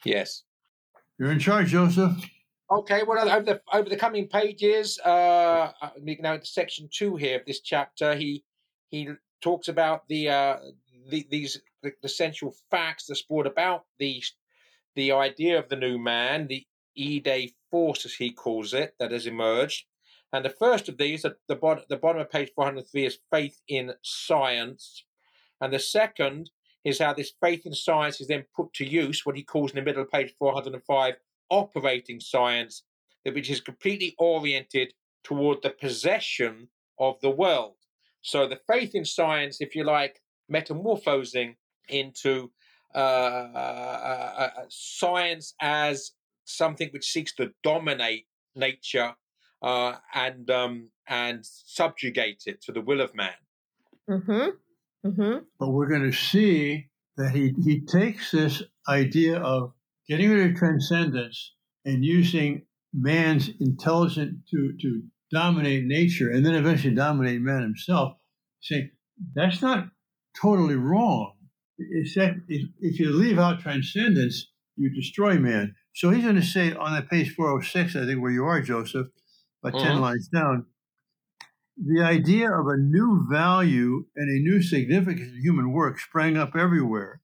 Yes. 0.05 0.43
You're 1.17 1.31
in 1.31 1.39
charge, 1.39 1.67
Joseph. 1.71 2.15
Okay. 2.71 3.01
Well, 3.05 3.27
over 3.29 3.43
the 3.45 3.61
over 3.73 3.89
the 3.89 3.97
coming 3.97 4.27
pages, 4.29 4.97
uh, 5.05 5.73
uh, 5.81 5.89
we 6.01 6.15
can 6.15 6.23
now 6.23 6.35
into 6.35 6.45
section 6.45 6.87
two 6.91 7.17
here 7.17 7.39
of 7.39 7.45
this 7.45 7.59
chapter. 7.59 8.15
He 8.15 8.45
he 8.89 9.09
talks 9.41 9.67
about 9.67 10.07
the 10.07 10.29
uh, 10.29 10.57
the, 11.07 11.25
these 11.29 11.61
the, 11.81 11.91
the 12.01 12.07
essential 12.07 12.55
facts 12.69 13.05
that's 13.07 13.21
brought 13.21 13.47
about 13.47 13.85
the 13.99 14.21
the 14.95 15.11
idea 15.11 15.57
of 15.57 15.69
the 15.69 15.75
new 15.75 15.97
man, 15.97 16.47
the 16.47 16.65
idée 16.97 17.53
force, 17.71 18.05
as 18.05 18.13
he 18.13 18.31
calls 18.31 18.73
it, 18.73 18.95
that 18.99 19.11
has 19.11 19.27
emerged, 19.27 19.85
And 20.33 20.43
the 20.45 20.49
first 20.49 20.89
of 20.89 20.97
these, 20.97 21.25
at 21.25 21.35
the 21.47 21.55
bottom, 21.55 21.83
the 21.89 21.97
bottom 21.97 22.21
of 22.21 22.29
page 22.29 22.51
403, 22.55 23.05
is 23.05 23.19
faith 23.31 23.61
in 23.67 23.93
science. 24.03 25.05
And 25.61 25.73
the 25.73 25.79
second 25.79 26.51
is 26.83 26.99
how 26.99 27.13
this 27.13 27.33
faith 27.41 27.65
in 27.65 27.73
science 27.73 28.21
is 28.21 28.27
then 28.27 28.45
put 28.55 28.73
to 28.73 28.85
use, 28.85 29.25
what 29.25 29.35
he 29.35 29.43
calls 29.43 29.71
in 29.71 29.75
the 29.77 29.81
middle 29.81 30.03
of 30.03 30.11
page 30.11 30.33
405, 30.37 31.15
operating 31.49 32.19
science, 32.19 32.83
which 33.25 33.49
is 33.49 33.61
completely 33.61 34.15
oriented 34.17 34.93
toward 35.23 35.61
the 35.61 35.71
possession 35.71 36.69
of 36.99 37.19
the 37.21 37.29
world. 37.29 37.78
So 38.21 38.47
the 38.47 38.59
faith 38.67 38.91
in 38.93 39.05
science, 39.05 39.61
if 39.61 39.75
you 39.75 39.83
like, 39.83 40.21
metamorphosing 40.47 41.55
into 41.87 42.51
uh, 42.93 42.97
uh, 42.97 43.51
uh, 44.39 44.49
uh 44.57 44.63
science 44.69 45.53
as 45.61 46.11
something 46.45 46.89
which 46.91 47.11
seeks 47.11 47.33
to 47.35 47.51
dominate 47.63 48.25
nature 48.55 49.13
uh, 49.61 49.95
and 50.13 50.49
um, 50.49 50.89
and 51.07 51.41
subjugate 51.43 52.43
it 52.45 52.61
to 52.63 52.71
the 52.71 52.81
will 52.81 53.01
of 53.01 53.13
man. 53.15 53.33
Mm-hmm. 54.09 55.07
Mm-hmm. 55.07 55.37
But 55.59 55.69
we're 55.69 55.87
going 55.87 56.09
to 56.09 56.17
see 56.17 56.89
that 57.17 57.31
he, 57.31 57.53
he 57.63 57.81
takes 57.81 58.31
this 58.31 58.63
idea 58.87 59.39
of 59.39 59.73
getting 60.07 60.29
rid 60.29 60.51
of 60.51 60.57
transcendence 60.57 61.53
and 61.85 62.03
using 62.03 62.63
man's 62.93 63.49
intelligence 63.59 64.37
to, 64.49 64.73
to 64.81 65.03
dominate 65.31 65.85
nature 65.85 66.29
and 66.29 66.45
then 66.45 66.55
eventually 66.55 66.93
dominate 66.93 67.41
man 67.41 67.61
himself, 67.61 68.13
saying 68.61 68.91
that's 69.35 69.61
not 69.61 69.89
totally 70.39 70.75
wrong. 70.75 71.33
It's 71.77 72.15
that 72.15 72.35
if 72.47 72.99
you 72.99 73.11
leave 73.11 73.39
out 73.39 73.59
transcendence, 73.59 74.47
you 74.75 74.93
destroy 74.93 75.37
man. 75.37 75.75
So 75.93 76.09
he's 76.09 76.23
going 76.23 76.35
to 76.35 76.41
say 76.41 76.73
on 76.73 76.93
that 76.93 77.09
page 77.09 77.33
406, 77.35 77.95
I 77.95 78.05
think 78.05 78.21
where 78.21 78.31
you 78.31 78.45
are, 78.45 78.61
Joseph, 78.61 79.07
about 79.63 79.79
uh-huh. 79.79 79.93
10 79.93 80.01
lines 80.01 80.27
down, 80.29 80.65
the 81.77 82.03
idea 82.03 82.51
of 82.51 82.67
a 82.67 82.77
new 82.77 83.25
value 83.29 84.05
and 84.15 84.29
a 84.29 84.41
new 84.41 84.61
significance 84.61 85.31
of 85.31 85.37
human 85.37 85.71
work 85.71 85.99
sprang 85.99 86.37
up 86.37 86.55
everywhere 86.55 87.21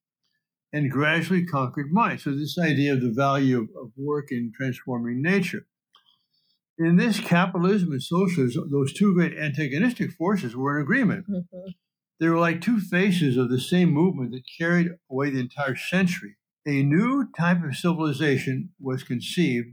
and 0.71 0.91
gradually 0.91 1.45
conquered 1.45 1.91
mind. 1.91 2.21
So, 2.21 2.31
this 2.31 2.57
idea 2.57 2.93
of 2.93 3.01
the 3.01 3.11
value 3.11 3.57
of, 3.57 3.69
of 3.81 3.91
work 3.97 4.31
in 4.31 4.51
transforming 4.55 5.21
nature. 5.21 5.67
In 6.77 6.97
this, 6.97 7.19
capitalism 7.19 7.91
and 7.91 8.03
socialism, 8.03 8.69
those 8.69 8.93
two 8.93 9.13
great 9.13 9.37
antagonistic 9.37 10.11
forces 10.11 10.55
were 10.55 10.77
in 10.77 10.83
agreement. 10.83 11.25
Mm-hmm. 11.29 11.69
They 12.19 12.29
were 12.29 12.39
like 12.39 12.61
two 12.61 12.79
faces 12.79 13.37
of 13.37 13.49
the 13.49 13.59
same 13.59 13.89
movement 13.91 14.31
that 14.31 14.43
carried 14.57 14.91
away 15.09 15.29
the 15.29 15.39
entire 15.39 15.75
century. 15.75 16.35
A 16.65 16.83
new 16.83 17.27
type 17.37 17.63
of 17.63 17.75
civilization 17.75 18.71
was 18.79 19.03
conceived 19.03 19.69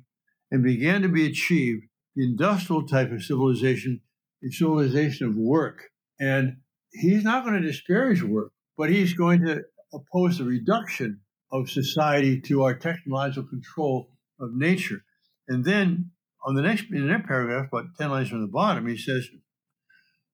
and 0.50 0.62
began 0.62 1.02
to 1.02 1.08
be 1.08 1.26
achieved, 1.26 1.84
the 2.14 2.24
industrial 2.24 2.86
type 2.86 3.10
of 3.10 3.22
civilization 3.22 4.00
the 4.42 4.50
civilization 4.50 5.28
of 5.28 5.36
work. 5.36 5.90
And 6.20 6.56
he's 6.92 7.24
not 7.24 7.44
going 7.44 7.60
to 7.60 7.66
disparage 7.66 8.22
work, 8.22 8.52
but 8.76 8.90
he's 8.90 9.14
going 9.14 9.44
to 9.46 9.62
oppose 9.94 10.38
the 10.38 10.44
reduction 10.44 11.20
of 11.50 11.70
society 11.70 12.40
to 12.40 12.64
our 12.64 12.74
technological 12.74 13.48
control 13.48 14.10
of 14.40 14.50
nature. 14.54 15.04
And 15.48 15.64
then 15.64 16.10
on 16.44 16.54
the 16.54 16.62
next 16.62 16.84
in 16.90 17.06
the 17.06 17.12
next 17.12 17.26
paragraph, 17.26 17.68
about 17.68 17.96
10 17.98 18.10
lines 18.10 18.28
from 18.28 18.40
the 18.40 18.48
bottom, 18.48 18.86
he 18.86 18.96
says, 18.96 19.28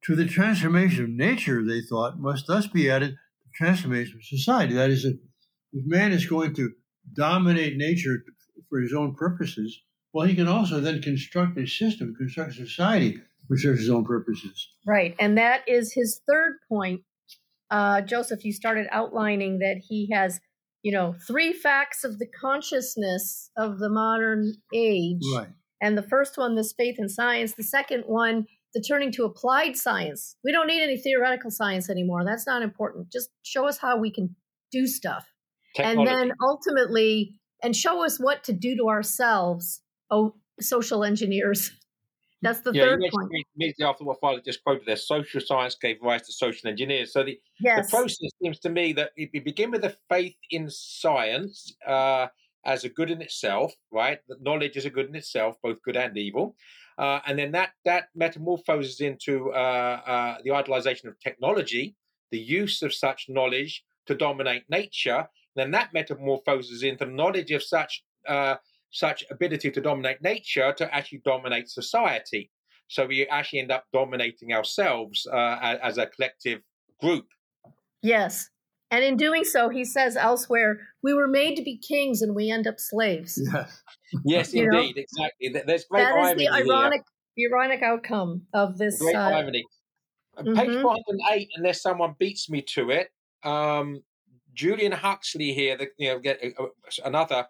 To 0.04 0.16
the 0.16 0.26
transformation 0.26 1.04
of 1.04 1.10
nature, 1.10 1.64
they 1.64 1.80
thought, 1.80 2.18
must 2.18 2.46
thus 2.46 2.66
be 2.66 2.90
added 2.90 3.12
the 3.12 3.50
transformation 3.54 4.16
of 4.16 4.24
society. 4.24 4.74
That 4.74 4.90
is, 4.90 5.04
if 5.04 5.16
man 5.72 6.12
is 6.12 6.26
going 6.26 6.54
to 6.54 6.70
dominate 7.14 7.76
nature 7.76 8.22
for 8.68 8.80
his 8.80 8.92
own 8.92 9.14
purposes, 9.14 9.82
well, 10.12 10.26
he 10.26 10.34
can 10.34 10.48
also 10.48 10.80
then 10.80 11.02
construct 11.02 11.58
a 11.58 11.66
system, 11.66 12.14
construct 12.18 12.52
a 12.52 12.54
society 12.54 13.20
which 13.48 13.62
serves 13.62 13.80
his 13.80 13.90
own 13.90 14.04
purposes. 14.04 14.68
Right. 14.86 15.14
And 15.18 15.36
that 15.38 15.62
is 15.66 15.92
his 15.92 16.20
third 16.28 16.56
point. 16.68 17.02
Uh, 17.70 18.00
Joseph, 18.02 18.44
you 18.44 18.52
started 18.52 18.86
outlining 18.90 19.58
that 19.58 19.78
he 19.88 20.10
has, 20.12 20.40
you 20.82 20.92
know, 20.92 21.14
three 21.26 21.52
facts 21.52 22.04
of 22.04 22.18
the 22.18 22.26
consciousness 22.26 23.50
of 23.56 23.78
the 23.78 23.88
modern 23.88 24.54
age. 24.74 25.22
Right. 25.34 25.48
And 25.80 25.96
the 25.96 26.02
first 26.02 26.36
one, 26.36 26.54
this 26.54 26.72
faith 26.72 26.96
in 26.98 27.08
science. 27.08 27.54
The 27.54 27.62
second 27.62 28.02
one, 28.06 28.46
the 28.74 28.82
turning 28.82 29.12
to 29.12 29.24
applied 29.24 29.76
science. 29.76 30.36
We 30.44 30.52
don't 30.52 30.66
need 30.66 30.82
any 30.82 30.96
theoretical 30.96 31.50
science 31.50 31.88
anymore. 31.88 32.24
That's 32.24 32.46
not 32.46 32.62
important. 32.62 33.10
Just 33.12 33.30
show 33.42 33.66
us 33.66 33.78
how 33.78 33.98
we 33.98 34.12
can 34.12 34.34
do 34.70 34.86
stuff. 34.86 35.26
Technology. 35.74 36.10
And 36.10 36.30
then 36.30 36.36
ultimately, 36.42 37.34
and 37.62 37.74
show 37.74 38.04
us 38.04 38.18
what 38.18 38.44
to 38.44 38.52
do 38.52 38.76
to 38.76 38.88
ourselves. 38.88 39.82
Oh, 40.10 40.34
social 40.60 41.04
engineers. 41.04 41.70
That's 42.42 42.60
the 42.60 42.70
yeah, 42.72 42.84
third 42.84 43.00
point. 43.12 43.32
Immediately 43.56 43.84
after 43.84 44.04
what 44.04 44.20
Father 44.20 44.40
just 44.44 44.62
quoted 44.62 44.86
there, 44.86 44.94
social 44.94 45.40
science 45.40 45.74
gave 45.74 45.96
rise 46.00 46.22
to 46.22 46.32
social 46.32 46.68
engineers. 46.68 47.12
So 47.12 47.24
the, 47.24 47.36
yes. 47.58 47.90
the 47.90 47.96
process 47.96 48.30
seems 48.40 48.60
to 48.60 48.68
me 48.68 48.92
that 48.92 49.10
if 49.16 49.30
we 49.32 49.40
begin 49.40 49.72
with 49.72 49.84
a 49.84 49.96
faith 50.08 50.36
in 50.50 50.70
science 50.70 51.74
uh, 51.84 52.28
as 52.64 52.84
a 52.84 52.88
good 52.88 53.10
in 53.10 53.22
itself, 53.22 53.72
right? 53.92 54.18
That 54.28 54.42
knowledge 54.42 54.76
is 54.76 54.84
a 54.84 54.90
good 54.90 55.08
in 55.08 55.14
itself, 55.14 55.56
both 55.62 55.82
good 55.82 55.96
and 55.96 56.16
evil. 56.16 56.56
Uh, 56.98 57.20
and 57.26 57.38
then 57.38 57.52
that 57.52 57.70
that 57.84 58.08
metamorphoses 58.14 59.00
into 59.00 59.52
uh, 59.52 60.00
uh 60.06 60.36
the 60.44 60.50
idolization 60.50 61.06
of 61.06 61.18
technology, 61.20 61.94
the 62.30 62.38
use 62.38 62.82
of 62.82 62.92
such 62.92 63.26
knowledge 63.28 63.84
to 64.06 64.14
dominate 64.14 64.64
nature. 64.68 65.28
Then 65.54 65.70
that 65.72 65.92
metamorphoses 65.92 66.82
into 66.82 67.06
knowledge 67.06 67.52
of 67.52 67.62
such 67.62 68.02
uh, 68.26 68.56
such 68.90 69.24
ability 69.30 69.70
to 69.70 69.80
dominate 69.80 70.22
nature 70.22 70.72
to 70.72 70.94
actually 70.94 71.22
dominate 71.24 71.68
society. 71.68 72.50
So 72.88 73.06
we 73.06 73.26
actually 73.26 73.60
end 73.60 73.70
up 73.70 73.84
dominating 73.92 74.52
ourselves 74.52 75.26
uh, 75.30 75.76
as 75.82 75.98
a 75.98 76.06
collective 76.06 76.60
group. 77.00 77.26
Yes. 78.02 78.48
And 78.90 79.05
in 79.05 79.16
doing 79.16 79.44
so, 79.44 79.68
he 79.68 79.85
says 79.85 80.16
elsewhere, 80.16 80.81
we 81.03 81.12
were 81.12 81.29
made 81.29 81.57
to 81.57 81.62
be 81.62 81.77
kings 81.77 82.22
and 82.22 82.35
we 82.35 82.51
end 82.51 82.66
up 82.66 82.77
slaves. 82.79 83.38
Yes, 83.53 83.83
yes 84.24 84.53
indeed, 84.55 84.96
know? 84.96 85.03
exactly. 85.03 85.48
There's 85.66 85.85
great 85.85 86.05
that 86.05 86.14
irony. 86.14 86.46
That 86.46 86.61
is 86.61 86.66
the 86.66 86.72
ironic, 86.72 87.03
the 87.37 87.46
ironic 87.53 87.83
outcome 87.83 88.42
of 88.55 88.79
this. 88.79 88.98
Great 88.98 89.14
uh, 89.14 89.29
irony. 89.29 89.64
Mm-hmm. 90.38 90.55
Page 90.55 90.83
408, 90.83 91.48
unless 91.57 91.83
someone 91.83 92.14
beats 92.18 92.48
me 92.48 92.62
to 92.62 92.90
it, 92.90 93.09
um, 93.44 94.03
Julian 94.55 94.92
Huxley 94.92 95.53
here, 95.53 95.77
the, 95.77 95.88
you 95.98 96.09
know, 96.09 96.18
get, 96.18 96.40
uh, 96.59 96.66
another 97.05 97.46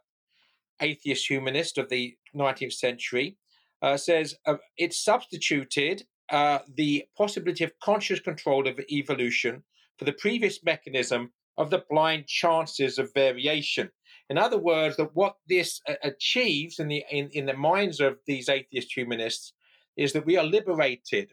atheist 0.81 1.29
humanist 1.29 1.79
of 1.79 1.89
the 1.89 2.17
19th 2.35 2.73
century, 2.73 3.37
uh, 3.83 3.97
says 3.97 4.35
uh, 4.47 4.57
it 4.77 4.93
substituted 4.93 6.03
uh, 6.31 6.59
the 6.75 7.05
possibility 7.17 7.65
of 7.65 7.73
conscious 7.83 8.21
control 8.21 8.67
of 8.67 8.81
evolution 8.91 9.63
for 9.99 10.05
the 10.05 10.13
previous 10.13 10.63
mechanism 10.63 11.33
of 11.57 11.71
the 11.71 11.85
blind 11.91 12.27
chances 12.27 12.99
of 12.99 13.13
variation. 13.15 13.91
In 14.31 14.39
other 14.39 14.59
words, 14.59 14.97
that 14.97 15.15
what 15.15 15.37
this 15.49 15.81
uh, 15.89 15.95
achieves 16.03 16.79
in 16.79 16.89
the 16.89 17.05
in, 17.11 17.29
in 17.31 17.47
the 17.47 17.55
minds 17.55 18.01
of 18.01 18.19
these 18.27 18.49
atheist 18.49 18.97
humanists 18.97 19.55
is 19.97 20.13
that 20.13 20.27
we 20.27 20.37
are 20.37 20.45
liberated 20.45 21.33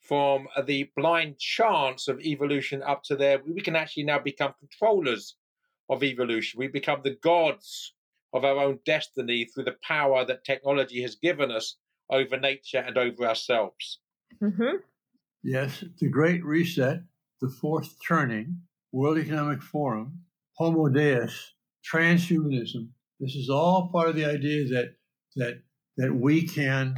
from 0.00 0.48
the 0.66 0.90
blind 0.96 1.38
chance 1.38 2.08
of 2.08 2.20
evolution 2.20 2.82
up 2.82 3.02
to 3.04 3.16
there. 3.16 3.40
We 3.46 3.60
can 3.60 3.76
actually 3.76 4.04
now 4.04 4.18
become 4.18 4.54
controllers 4.58 5.36
of 5.90 6.02
evolution. 6.02 6.58
We 6.58 6.68
become 6.68 7.00
the 7.02 7.18
gods 7.22 7.94
of 8.32 8.44
our 8.44 8.58
own 8.58 8.78
destiny 8.86 9.44
through 9.44 9.64
the 9.64 9.76
power 9.82 10.24
that 10.24 10.44
technology 10.44 11.02
has 11.02 11.16
given 11.16 11.50
us 11.50 11.76
over 12.10 12.38
nature 12.38 12.78
and 12.78 12.96
over 12.96 13.26
ourselves. 13.26 13.98
Mm-hmm. 14.42 14.76
Yes, 15.42 15.84
the 15.98 16.08
Great 16.08 16.44
Reset, 16.44 17.02
the 17.40 17.48
Fourth 17.48 17.94
Turning, 18.06 18.60
World 18.92 19.18
Economic 19.18 19.62
Forum, 19.62 20.20
Homo 20.56 20.88
Deus, 20.88 21.54
transhumanism. 21.90 22.88
This 23.18 23.34
is 23.34 23.48
all 23.48 23.90
part 23.92 24.10
of 24.10 24.16
the 24.16 24.26
idea 24.26 24.68
that 24.68 24.94
that 25.36 25.62
that 25.96 26.14
we 26.14 26.46
can 26.46 26.96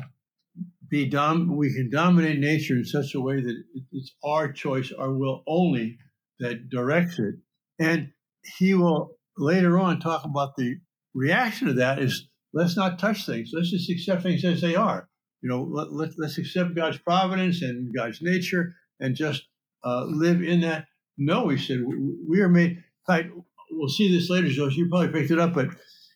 be 0.89 1.09
dom- 1.09 1.57
we 1.57 1.73
can 1.73 1.91
dominate 1.91 2.39
nature 2.39 2.75
in 2.75 2.85
such 2.85 3.15
a 3.15 3.21
way 3.21 3.41
that 3.41 3.63
it's 3.93 4.15
our 4.25 4.53
choice, 4.53 4.93
our 4.93 5.13
will 5.13 5.43
only 5.47 5.99
that 6.39 6.69
directs 6.69 7.19
it. 7.19 7.37
And 7.79 8.13
he 8.59 8.75
will 8.75 9.17
later 9.37 9.79
on 9.79 10.01
talk 10.01 10.25
about 10.25 10.57
the 10.57 10.77
reaction 11.15 11.69
to 11.69 11.75
that 11.75 11.99
is 11.99 12.29
let's 12.53 12.77
not 12.77 12.99
touch 12.99 13.27
things. 13.27 13.51
Let's 13.55 13.71
just 13.71 13.91
accept 13.91 14.23
things 14.23 14.45
as 14.45 14.61
they 14.61 14.75
are. 14.75 15.09
You 15.41 15.49
know, 15.49 15.63
let, 15.63 15.93
let, 15.93 16.11
us 16.25 16.39
accept 16.39 16.77
God's 16.77 16.99
providence 16.99 17.63
and 17.63 17.93
God's 17.95 18.21
nature 18.23 18.75
and 19.01 19.17
just 19.17 19.45
uh, 19.85 20.05
live 20.05 20.43
in 20.43 20.61
that. 20.63 20.87
No, 21.19 21.49
he 21.49 21.59
said, 21.59 21.83
we, 21.85 21.97
we 22.29 22.41
are 22.41 22.49
made. 22.49 22.71
In 22.71 22.85
fact, 23.07 23.29
we'll 23.71 23.89
see 23.89 24.11
this 24.11 24.31
later, 24.31 24.49
Joe. 24.49 24.69
You 24.69 24.89
probably 24.89 25.09
picked 25.09 25.31
it 25.31 25.39
up, 25.39 25.55
but 25.55 25.69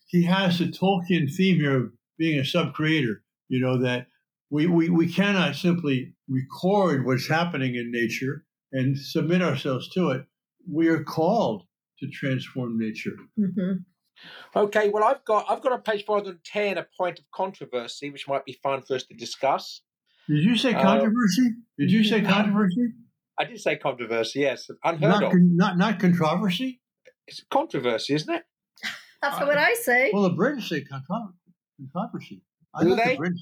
he 0.09 0.24
has 0.24 0.59
the 0.59 0.66
Tolkien 0.66 1.33
theme 1.33 1.57
here 1.57 1.85
of 1.85 1.92
being 2.18 2.38
a 2.38 2.44
sub 2.44 2.72
creator. 2.72 3.22
You 3.48 3.61
know, 3.61 3.79
that 3.79 4.07
we, 4.50 4.66
we, 4.66 4.88
we 4.88 5.12
cannot 5.12 5.55
simply 5.57 6.14
record 6.29 7.07
what's 7.07 7.29
happening 7.29 7.74
in 7.74 7.90
nature 7.92 8.44
and 8.72 8.98
submit 8.98 9.42
ourselves 9.42 9.88
to 9.90 10.11
it. 10.11 10.24
We 10.70 10.88
are 10.88 11.05
called 11.05 11.64
to 12.00 12.09
transform 12.09 12.79
nature. 12.79 13.16
Mm-hmm. 13.38 13.72
Okay, 14.55 14.88
well, 14.88 15.05
I've 15.05 15.24
got 15.24 15.46
I've 15.48 15.61
got 15.61 15.72
on 15.72 15.83
page 15.83 16.05
410 16.05 16.79
a 16.79 16.87
point 16.96 17.18
of 17.18 17.26
controversy, 17.33 18.11
which 18.11 18.26
might 18.26 18.44
be 18.44 18.59
fun 18.62 18.83
for 18.83 18.94
us 18.94 19.05
to 19.05 19.14
discuss. 19.14 19.83
Did 20.29 20.42
you 20.42 20.57
say 20.57 20.72
controversy? 20.72 21.48
Uh, 21.48 21.61
did 21.79 21.90
you 21.90 22.02
say 22.02 22.20
controversy? 22.22 22.92
I 23.38 23.44
did 23.44 23.61
say 23.61 23.77
controversy. 23.77 24.40
Yes, 24.40 24.70
unheard 24.83 25.20
not, 25.20 25.22
of. 25.22 25.33
Not 25.35 25.79
not 25.79 26.01
controversy. 26.01 26.81
It's 27.27 27.44
controversy, 27.51 28.14
isn't 28.14 28.35
it? 28.35 28.42
That's 29.22 29.40
what 29.40 29.59
I 29.59 29.75
say. 29.75 30.11
Well, 30.12 30.22
the 30.22 30.31
British 30.31 30.68
say 30.68 30.83
controversy. 30.83 32.42
I 32.75 32.85
Do 32.85 32.94
they? 32.96 33.16
The 33.16 33.33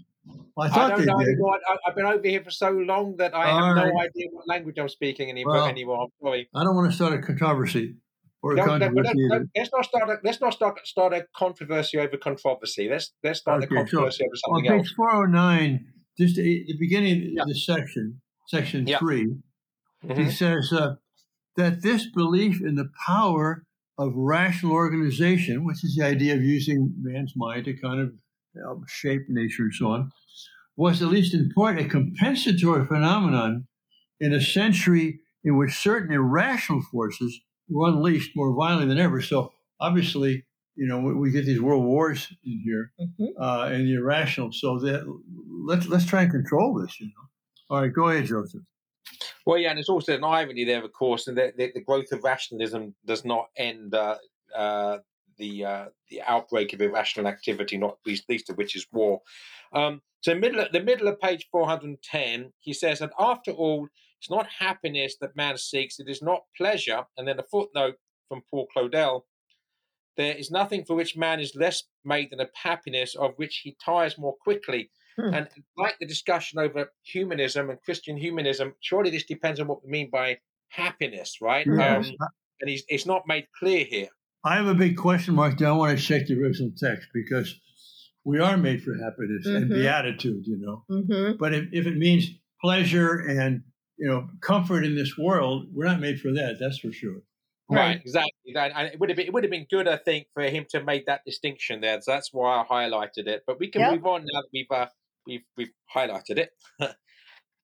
well, 0.56 0.66
I 0.66 0.68
thought 0.70 0.92
I 0.92 0.96
don't 0.96 1.06
know 1.06 1.20
anymore. 1.20 1.58
I've 1.86 1.94
been 1.94 2.06
over 2.06 2.26
here 2.26 2.42
for 2.42 2.50
so 2.50 2.70
long 2.70 3.16
that 3.18 3.34
I 3.34 3.50
All 3.50 3.66
have 3.66 3.76
right. 3.76 3.92
no 3.92 4.00
idea 4.00 4.28
what 4.32 4.48
language 4.48 4.78
I'm 4.78 4.88
speaking 4.88 5.28
anymore. 5.28 5.54
Well, 5.54 5.66
anymore. 5.66 6.04
I'm 6.04 6.08
sorry. 6.22 6.48
I 6.54 6.64
don't 6.64 6.74
want 6.74 6.90
to 6.90 6.96
start 6.96 7.12
a 7.12 7.18
controversy 7.18 7.96
or 8.42 8.52
a 8.52 8.56
no, 8.56 8.64
controversy. 8.64 9.12
No, 9.14 9.38
no, 9.38 9.46
let's 9.54 9.70
not 9.72 9.84
start. 9.84 10.08
A, 10.08 10.16
let's 10.24 10.40
not 10.40 10.54
start 10.54 10.86
start 10.86 11.12
a 11.12 11.26
controversy 11.36 11.98
over 11.98 12.16
controversy. 12.16 12.88
Let's 12.88 13.12
let's 13.22 13.40
start 13.40 13.64
okay, 13.64 13.74
a 13.74 13.78
controversy 13.78 14.24
so 14.24 14.24
over 14.24 14.62
something 14.64 14.72
on 14.72 14.78
page 14.78 14.94
409, 14.96 15.86
just 16.18 16.38
at 16.38 16.44
the 16.44 16.76
beginning 16.78 17.34
yeah. 17.34 17.42
of 17.42 17.48
the 17.48 17.54
section, 17.54 18.20
section 18.48 18.86
yeah. 18.86 18.98
3 18.98 19.36
mm-hmm. 20.06 20.22
he 20.22 20.30
says 20.30 20.72
uh, 20.72 20.96
that 21.56 21.82
this 21.82 22.06
belief 22.14 22.60
in 22.60 22.74
the 22.74 22.90
power 23.06 23.64
of 23.98 24.12
rational 24.14 24.72
organization, 24.72 25.64
which 25.64 25.84
is 25.84 25.94
the 25.96 26.04
idea 26.04 26.34
of 26.34 26.42
using 26.42 26.92
man's 27.00 27.34
mind 27.36 27.64
to 27.66 27.74
kind 27.74 28.00
of 28.00 28.12
shape 28.88 29.22
nature 29.28 29.64
and 29.64 29.74
so 29.74 29.86
on, 29.86 30.10
was 30.76 31.02
at 31.02 31.08
least 31.08 31.34
in 31.34 31.50
part 31.50 31.78
a 31.78 31.84
compensatory 31.84 32.84
phenomenon 32.86 33.66
in 34.20 34.32
a 34.32 34.40
century 34.40 35.20
in 35.44 35.56
which 35.56 35.72
certain 35.72 36.12
irrational 36.12 36.82
forces 36.82 37.40
were 37.68 37.88
unleashed 37.88 38.32
more 38.34 38.54
violently 38.54 38.88
than 38.88 38.98
ever. 38.98 39.20
So 39.20 39.52
obviously, 39.80 40.44
you 40.76 40.86
know, 40.86 40.98
we, 40.98 41.14
we 41.14 41.30
get 41.30 41.46
these 41.46 41.60
world 41.60 41.84
wars 41.84 42.28
in 42.44 42.60
here 42.64 42.92
mm-hmm. 43.00 43.40
uh, 43.40 43.66
and 43.66 43.86
the 43.86 43.94
irrational. 43.94 44.52
So 44.52 44.78
that 44.80 45.04
let's 45.66 45.86
let's 45.86 46.06
try 46.06 46.22
and 46.22 46.30
control 46.30 46.80
this. 46.80 46.98
You 47.00 47.06
know. 47.06 47.74
All 47.76 47.82
right, 47.82 47.92
go 47.92 48.08
ahead, 48.08 48.26
Joseph. 48.26 48.62
Well, 49.46 49.58
yeah, 49.58 49.70
and 49.70 49.78
it's 49.78 49.90
also 49.90 50.14
an 50.14 50.24
irony 50.24 50.64
there, 50.64 50.82
of 50.82 50.92
course, 50.92 51.26
and 51.26 51.36
that 51.36 51.56
the, 51.56 51.80
growth 51.80 52.12
of 52.12 52.24
rationalism 52.24 52.94
does 53.04 53.24
not 53.24 53.48
end 53.56 53.94
uh, 53.94 54.16
uh, 54.56 54.98
the 55.38 55.64
uh, 55.64 55.84
the 56.10 56.22
outbreak 56.22 56.72
of 56.72 56.80
irrational 56.80 57.26
activity, 57.26 57.76
not 57.76 57.98
least 58.06 58.24
least 58.28 58.48
of 58.50 58.56
which 58.56 58.74
is 58.74 58.86
war. 58.92 59.20
Um, 59.72 60.00
so, 60.22 60.34
middle 60.34 60.66
the 60.72 60.82
middle 60.82 61.08
of 61.08 61.20
page 61.20 61.46
four 61.50 61.66
hundred 61.66 61.88
and 61.88 62.02
ten, 62.02 62.52
he 62.60 62.72
says, 62.72 63.02
"And 63.02 63.12
after 63.18 63.50
all, 63.50 63.88
it's 64.18 64.30
not 64.30 64.46
happiness 64.46 65.16
that 65.20 65.36
man 65.36 65.58
seeks; 65.58 66.00
it 66.00 66.08
is 66.08 66.22
not 66.22 66.44
pleasure." 66.56 67.04
And 67.18 67.28
then 67.28 67.38
a 67.38 67.42
footnote 67.42 67.96
from 68.28 68.42
Paul 68.50 68.66
Claudel: 68.74 69.26
"There 70.16 70.34
is 70.34 70.50
nothing 70.50 70.86
for 70.86 70.96
which 70.96 71.18
man 71.18 71.40
is 71.40 71.54
less 71.54 71.82
made 72.02 72.30
than 72.30 72.40
a 72.40 72.48
happiness, 72.54 73.14
of 73.14 73.34
which 73.36 73.58
he 73.58 73.76
tires 73.84 74.16
more 74.16 74.36
quickly." 74.40 74.90
Hmm. 75.16 75.34
And 75.34 75.48
like 75.76 75.96
the 76.00 76.06
discussion 76.06 76.58
over 76.58 76.90
humanism 77.02 77.70
and 77.70 77.80
Christian 77.82 78.16
humanism, 78.16 78.74
surely 78.80 79.10
this 79.10 79.24
depends 79.24 79.60
on 79.60 79.68
what 79.68 79.84
we 79.84 79.90
mean 79.90 80.10
by 80.10 80.38
happiness, 80.68 81.38
right? 81.40 81.66
Yes. 81.66 82.08
Um, 82.08 82.28
and 82.60 82.70
he's, 82.70 82.84
it's 82.88 83.06
not 83.06 83.22
made 83.26 83.46
clear 83.58 83.84
here. 83.84 84.08
I 84.44 84.56
have 84.56 84.66
a 84.66 84.74
big 84.74 84.96
question 84.96 85.34
mark 85.34 85.58
there. 85.58 85.68
I 85.68 85.72
want 85.72 85.96
to 85.96 86.04
check 86.04 86.26
the 86.26 86.40
original 86.40 86.70
text 86.76 87.08
because 87.14 87.58
we 88.24 88.40
are 88.40 88.56
made 88.56 88.82
for 88.82 88.94
happiness 88.94 89.46
mm-hmm. 89.46 89.56
and 89.56 89.70
beatitude, 89.70 90.46
you 90.46 90.58
know. 90.58 90.84
Mm-hmm. 90.90 91.36
But 91.38 91.54
if, 91.54 91.68
if 91.72 91.86
it 91.86 91.96
means 91.96 92.30
pleasure 92.60 93.18
and 93.18 93.62
you 93.96 94.08
know 94.08 94.28
comfort 94.40 94.84
in 94.84 94.96
this 94.96 95.16
world, 95.16 95.66
we're 95.72 95.86
not 95.86 96.00
made 96.00 96.20
for 96.20 96.32
that. 96.32 96.56
That's 96.60 96.78
for 96.78 96.92
sure. 96.92 97.22
Right, 97.70 97.98
exactly. 97.98 98.54
And 98.54 98.88
it 98.88 99.00
would 99.00 99.08
have 99.08 99.16
been 99.16 99.26
it 99.26 99.32
would 99.32 99.44
have 99.44 99.50
been 99.50 99.66
good, 99.70 99.88
I 99.88 99.96
think, 99.96 100.26
for 100.34 100.42
him 100.42 100.66
to 100.70 100.82
make 100.82 101.06
that 101.06 101.22
distinction 101.24 101.80
there. 101.80 102.00
So 102.02 102.12
that's 102.12 102.30
why 102.32 102.62
I 102.62 102.64
highlighted 102.64 103.26
it. 103.26 103.42
But 103.46 103.58
we 103.58 103.68
can 103.68 103.80
yep. 103.80 103.92
move 103.92 104.06
on 104.06 104.20
now 104.20 104.40
that 104.40 104.48
we've 104.52 104.66
uh, 104.70 104.86
we've 105.26 105.44
we've 105.56 105.72
highlighted 105.94 106.38
it. 106.38 106.50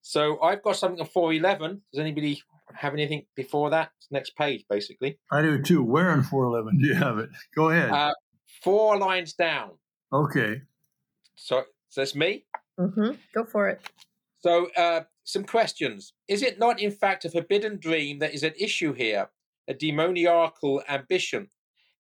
so 0.03 0.40
I've 0.42 0.62
got 0.62 0.77
something 0.77 1.01
on 1.01 1.07
four 1.07 1.33
eleven. 1.33 1.83
Does 1.92 2.01
anybody 2.01 2.42
have 2.73 2.92
anything 2.92 3.27
before 3.37 3.70
that? 3.70 3.90
Next 4.11 4.37
page, 4.37 4.64
basically. 4.68 5.18
I 5.31 5.42
do 5.42 5.62
too. 5.62 5.83
Where 5.83 6.12
in 6.12 6.23
four 6.23 6.44
eleven 6.44 6.79
do 6.79 6.87
you 6.87 6.94
have 6.94 7.18
it? 7.18 7.31
Go 7.55 7.70
ahead. 7.70 7.90
Uh, 7.90 8.14
four 8.62 8.99
lines 8.99 9.33
down. 9.35 9.73
Okay. 10.12 10.62
So, 11.37 11.64
so 11.88 12.01
that's 12.01 12.14
me. 12.14 12.44
Mm-hmm. 12.79 13.12
Go 13.35 13.44
for 13.44 13.68
it. 13.68 13.81
So, 14.40 14.68
uh, 14.77 15.03
some 15.25 15.44
questions. 15.44 16.14
Is 16.29 16.42
it 16.42 16.59
not, 16.59 16.81
in 16.81 16.90
fact, 16.90 17.25
a 17.25 17.31
forbidden 17.31 17.79
dream 17.79 18.18
that 18.18 18.35
is 18.35 18.42
at 18.42 18.61
issue 18.61 18.92
here, 18.92 19.29
a 19.68 19.75
demoniacal 19.75 20.83
ambition? 20.88 21.49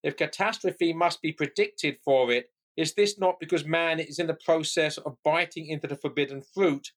If 0.02 0.16
catastrophe 0.16 0.92
must 0.92 1.20
be 1.22 1.32
predicted 1.32 1.98
for 2.04 2.32
it, 2.32 2.50
is 2.80 2.94
this 2.94 3.18
not 3.18 3.38
because 3.38 3.64
man 3.64 4.00
is 4.00 4.18
in 4.18 4.26
the 4.26 4.38
process 4.44 4.96
of 4.98 5.16
biting 5.22 5.66
into 5.66 5.86
the 5.86 5.96
forbidden 5.96 6.42
fruit, 6.54 6.88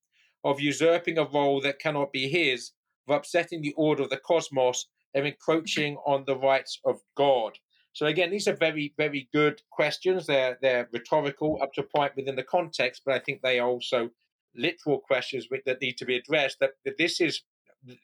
of 0.45 0.61
usurping 0.61 1.17
a 1.17 1.25
role 1.25 1.59
that 1.61 1.79
cannot 1.79 2.13
be 2.13 2.29
his, 2.29 2.71
of 3.07 3.17
upsetting 3.17 3.61
the 3.61 3.73
order 3.73 4.03
of 4.03 4.09
the 4.09 4.17
cosmos, 4.17 4.87
and 5.13 5.27
encroaching 5.27 5.97
on 6.05 6.23
the 6.25 6.37
rights 6.37 6.79
of 6.85 7.01
God? 7.15 7.57
So 7.91 8.05
again, 8.05 8.31
these 8.31 8.47
are 8.47 8.55
very, 8.55 8.93
very 8.97 9.27
good 9.33 9.61
questions. 9.71 10.25
They're 10.25 10.57
they're 10.61 10.89
rhetorical 10.93 11.59
up 11.61 11.73
to 11.73 11.81
a 11.81 11.97
point 11.97 12.15
within 12.15 12.35
the 12.35 12.43
context, 12.43 13.01
but 13.05 13.13
I 13.13 13.19
think 13.19 13.41
they 13.41 13.59
are 13.59 13.67
also 13.67 14.09
literal 14.55 14.99
questions 14.99 15.47
that 15.65 15.81
need 15.81 15.97
to 15.97 16.05
be 16.05 16.15
addressed. 16.15 16.59
That, 16.59 16.71
that 16.85 16.97
this 16.97 17.19
is 17.19 17.43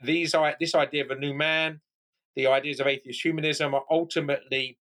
these 0.03 0.33
are 0.35 0.53
this 0.59 0.75
idea 0.75 1.05
of 1.05 1.11
a 1.11 1.15
new 1.15 1.33
man, 1.33 1.79
the 2.35 2.47
ideas 2.47 2.79
of 2.79 2.87
atheist 2.87 3.23
humanism 3.23 3.73
are 3.73 3.85
ultimately 3.89 4.77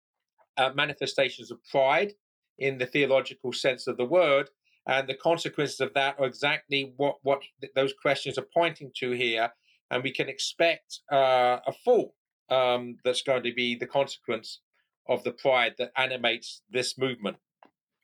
uh, 0.56 0.72
manifestations 0.74 1.52
of 1.52 1.58
pride 1.70 2.12
in 2.58 2.78
the 2.78 2.86
theological 2.86 3.52
sense 3.52 3.86
of 3.86 3.96
the 3.96 4.04
word. 4.04 4.50
And 4.86 5.08
the 5.08 5.14
consequences 5.14 5.80
of 5.80 5.92
that 5.94 6.16
are 6.18 6.26
exactly 6.26 6.94
what, 6.96 7.16
what 7.22 7.42
those 7.74 7.92
questions 8.00 8.38
are 8.38 8.46
pointing 8.54 8.90
to 8.96 9.10
here. 9.10 9.50
And 9.90 10.02
we 10.02 10.12
can 10.12 10.28
expect 10.28 11.00
uh, 11.12 11.58
a 11.66 11.72
fall 11.84 12.14
um, 12.50 12.96
that's 13.04 13.22
going 13.22 13.42
to 13.42 13.52
be 13.52 13.74
the 13.74 13.86
consequence 13.86 14.60
of 15.08 15.24
the 15.24 15.32
pride 15.32 15.74
that 15.78 15.92
animates 15.96 16.62
this 16.70 16.98
movement. 16.98 17.36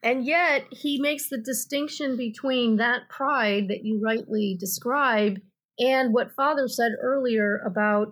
And 0.02 0.26
yet, 0.26 0.66
he 0.70 1.00
makes 1.00 1.30
the 1.30 1.38
distinction 1.38 2.18
between 2.18 2.76
that 2.76 3.08
pride 3.08 3.68
that 3.68 3.84
you 3.84 4.00
rightly 4.04 4.54
describe 4.58 5.38
and 5.78 6.12
what 6.12 6.32
Father 6.32 6.68
said 6.68 6.92
earlier 7.00 7.58
about 7.66 8.08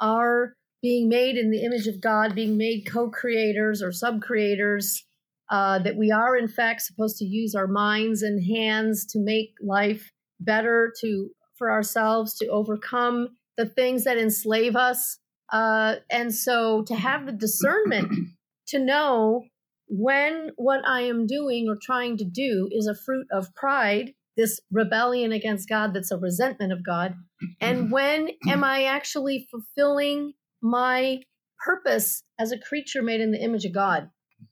our 0.00 0.54
being 0.80 1.08
made 1.08 1.36
in 1.36 1.50
the 1.50 1.64
image 1.64 1.86
of 1.86 2.00
God, 2.00 2.34
being 2.34 2.56
made 2.56 2.86
co 2.86 3.10
creators 3.10 3.82
or 3.82 3.90
sub 3.90 4.20
creators 4.22 5.04
uh, 5.50 5.78
that 5.80 5.96
we 5.96 6.10
are 6.10 6.36
in 6.36 6.48
fact 6.48 6.82
supposed 6.82 7.16
to 7.18 7.24
use 7.24 7.54
our 7.54 7.66
minds 7.66 8.22
and 8.22 8.44
hands 8.44 9.04
to 9.06 9.18
make 9.18 9.54
life 9.60 10.10
better 10.40 10.92
to 11.00 11.30
for 11.56 11.70
ourselves 11.70 12.34
to 12.34 12.48
overcome 12.48 13.28
the 13.56 13.66
things 13.66 14.04
that 14.04 14.18
enslave 14.18 14.74
us. 14.74 15.18
Uh, 15.52 15.96
and 16.10 16.34
so 16.34 16.82
to 16.82 16.94
have 16.94 17.26
the 17.26 17.32
discernment 17.32 18.10
to 18.66 18.78
know 18.78 19.44
when 19.86 20.50
what 20.56 20.80
i 20.86 21.02
am 21.02 21.26
doing 21.26 21.68
or 21.68 21.76
trying 21.80 22.16
to 22.16 22.24
do 22.24 22.68
is 22.72 22.86
a 22.86 22.94
fruit 22.94 23.26
of 23.30 23.54
pride 23.54 24.12
this 24.36 24.60
rebellion 24.72 25.30
against 25.30 25.68
god 25.68 25.92
that's 25.92 26.10
a 26.10 26.16
resentment 26.16 26.72
of 26.72 26.84
god 26.84 27.14
and 27.60 27.92
when 27.92 28.30
am 28.48 28.64
i 28.64 28.84
actually 28.84 29.46
fulfilling 29.50 30.32
my 30.62 31.20
purpose 31.62 32.22
as 32.38 32.50
a 32.50 32.58
creature 32.58 33.02
made 33.02 33.20
in 33.20 33.30
the 33.30 33.42
image 33.42 33.64
of 33.64 33.74
god 33.74 34.08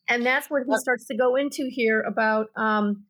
and 0.09 0.25
that's 0.25 0.49
what 0.51 0.63
he 0.69 0.77
starts 0.79 1.07
to 1.07 1.17
go 1.17 1.37
into 1.37 1.69
here 1.71 2.01
about 2.01 2.47
um, 2.57 3.05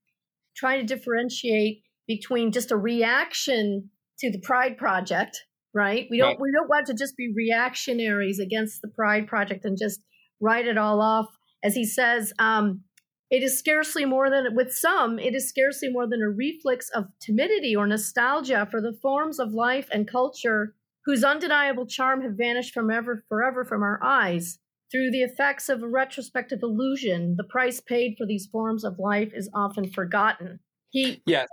trying 0.56 0.86
to 0.86 0.94
differentiate 0.94 1.82
between 2.06 2.52
just 2.52 2.70
a 2.70 2.76
reaction 2.76 3.90
to 4.18 4.30
the 4.30 4.40
Pride 4.40 4.76
Project, 4.76 5.44
right? 5.74 6.06
We 6.10 6.18
don't 6.18 6.28
right. 6.28 6.40
we 6.40 6.52
don't 6.52 6.68
want 6.68 6.86
to 6.86 6.94
just 6.94 7.16
be 7.16 7.32
reactionaries 7.34 8.38
against 8.38 8.82
the 8.82 8.88
Pride 8.88 9.26
Project 9.26 9.64
and 9.64 9.76
just 9.78 10.00
write 10.40 10.66
it 10.66 10.78
all 10.78 11.00
off. 11.00 11.26
As 11.64 11.74
he 11.74 11.84
says, 11.84 12.32
um, 12.38 12.82
it 13.30 13.42
is 13.42 13.58
scarcely 13.58 14.04
more 14.04 14.28
than 14.28 14.54
with 14.54 14.74
some, 14.74 15.18
it 15.18 15.34
is 15.34 15.48
scarcely 15.48 15.88
more 15.88 16.06
than 16.06 16.20
a 16.20 16.28
reflex 16.28 16.90
of 16.90 17.06
timidity 17.20 17.74
or 17.74 17.86
nostalgia 17.86 18.68
for 18.70 18.80
the 18.80 18.92
forms 19.00 19.38
of 19.38 19.54
life 19.54 19.88
and 19.90 20.06
culture 20.06 20.74
whose 21.04 21.24
undeniable 21.24 21.86
charm 21.86 22.20
have 22.22 22.32
vanished 22.36 22.74
from 22.74 22.90
ever 22.90 23.24
forever 23.28 23.64
from 23.64 23.82
our 23.82 23.98
eyes. 24.02 24.58
Through 24.92 25.10
the 25.10 25.22
effects 25.22 25.70
of 25.70 25.82
a 25.82 25.88
retrospective 25.88 26.60
illusion, 26.62 27.36
the 27.38 27.44
price 27.44 27.80
paid 27.80 28.14
for 28.18 28.26
these 28.26 28.46
forms 28.46 28.84
of 28.84 28.98
life 28.98 29.30
is 29.34 29.48
often 29.54 29.90
forgotten. 29.90 30.60
He, 30.90 31.22
yeah, 31.24 31.46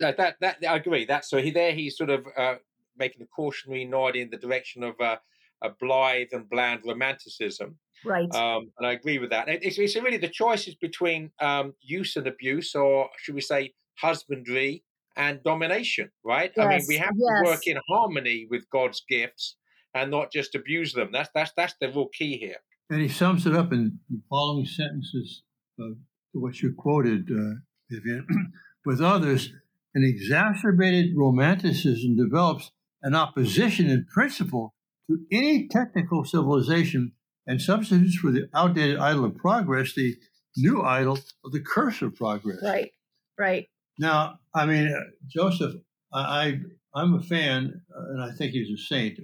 that, 0.00 0.16
that, 0.16 0.36
that 0.40 0.56
I 0.68 0.74
agree. 0.74 1.04
That 1.04 1.24
so 1.24 1.38
he 1.38 1.52
there 1.52 1.72
he's 1.72 1.96
sort 1.96 2.10
of 2.10 2.26
uh, 2.36 2.56
making 2.98 3.22
a 3.22 3.26
cautionary 3.26 3.84
nod 3.84 4.16
in 4.16 4.30
the 4.30 4.36
direction 4.36 4.82
of 4.82 5.00
uh, 5.00 5.18
a 5.62 5.70
blithe 5.70 6.28
and 6.32 6.50
bland 6.50 6.80
romanticism. 6.84 7.78
Right. 8.04 8.34
Um, 8.34 8.72
and 8.78 8.86
I 8.86 8.92
agree 8.92 9.18
with 9.18 9.30
that. 9.30 9.48
It's, 9.48 9.78
it's 9.78 9.94
really 9.94 10.16
the 10.16 10.28
choices 10.28 10.74
between 10.74 11.30
um, 11.40 11.74
use 11.80 12.16
and 12.16 12.26
abuse, 12.26 12.74
or 12.74 13.10
should 13.18 13.36
we 13.36 13.40
say, 13.40 13.74
husbandry 13.98 14.82
and 15.16 15.42
domination. 15.44 16.10
Right. 16.24 16.50
Yes, 16.56 16.66
I 16.66 16.68
mean, 16.68 16.86
we 16.88 16.96
have 16.96 17.14
yes. 17.14 17.40
to 17.44 17.50
work 17.50 17.66
in 17.66 17.78
harmony 17.88 18.48
with 18.50 18.68
God's 18.70 19.02
gifts 19.08 19.56
and 19.94 20.10
not 20.10 20.32
just 20.32 20.54
abuse 20.54 20.92
them. 20.92 21.10
That's 21.12 21.30
that's 21.34 21.52
that's 21.56 21.74
the 21.80 21.88
real 21.88 22.08
key 22.08 22.36
here. 22.36 22.56
And 22.90 23.00
he 23.00 23.08
sums 23.08 23.46
it 23.46 23.54
up 23.54 23.72
in 23.72 24.00
the 24.10 24.20
following 24.28 24.66
sentences 24.66 25.42
of 25.78 25.96
what 26.32 26.60
you 26.60 26.74
quoted, 26.76 27.30
uh, 27.30 27.60
Vivian. 27.88 28.26
With 28.84 29.00
others, 29.00 29.52
an 29.94 30.04
exacerbated 30.04 31.16
romanticism 31.16 32.16
develops 32.16 32.72
an 33.02 33.14
opposition 33.14 33.88
in 33.88 34.06
principle 34.12 34.74
to 35.08 35.18
any 35.32 35.68
technical 35.68 36.24
civilization 36.24 37.12
and 37.46 37.60
substitutes 37.60 38.16
for 38.16 38.30
the 38.30 38.48
outdated 38.54 38.98
idol 38.98 39.24
of 39.24 39.36
progress 39.36 39.94
the 39.94 40.16
new 40.56 40.82
idol 40.82 41.18
of 41.44 41.52
the 41.52 41.60
curse 41.60 42.02
of 42.02 42.14
progress. 42.14 42.58
Right, 42.62 42.90
right. 43.38 43.68
Now, 43.98 44.38
I 44.54 44.66
mean, 44.66 44.88
uh, 44.88 45.00
Joseph, 45.28 45.74
I, 46.12 46.58
I 46.94 47.02
am 47.02 47.14
a 47.14 47.22
fan, 47.22 47.82
uh, 47.94 48.12
and 48.12 48.22
I 48.22 48.34
think 48.36 48.52
he's 48.52 48.70
a 48.70 48.82
saint, 48.82 49.18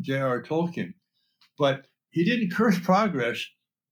J.R. 0.00 0.42
Tolkien, 0.42 0.94
but 1.58 1.86
he 2.14 2.24
didn't 2.24 2.52
curse 2.52 2.78
progress. 2.78 3.44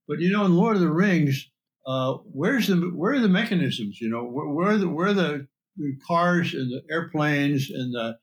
But 0.07 0.19
you 0.19 0.31
know, 0.31 0.45
in 0.45 0.55
Lord 0.55 0.75
of 0.75 0.81
the 0.81 0.91
Rings, 0.91 1.49
uh, 1.85 2.13
where's 2.31 2.67
the 2.67 2.77
where 2.77 3.13
are 3.13 3.19
the 3.19 3.27
mechanisms? 3.27 3.99
You 3.99 4.09
know, 4.09 4.23
where, 4.23 4.47
where 4.47 4.71
are 4.71 4.77
the 4.77 4.89
where 4.89 5.07
are 5.07 5.13
the, 5.13 5.47
the 5.77 5.97
cars 6.07 6.53
and 6.53 6.71
the 6.71 6.81
airplanes 6.89 7.69
and 7.69 7.93
the 7.93 8.17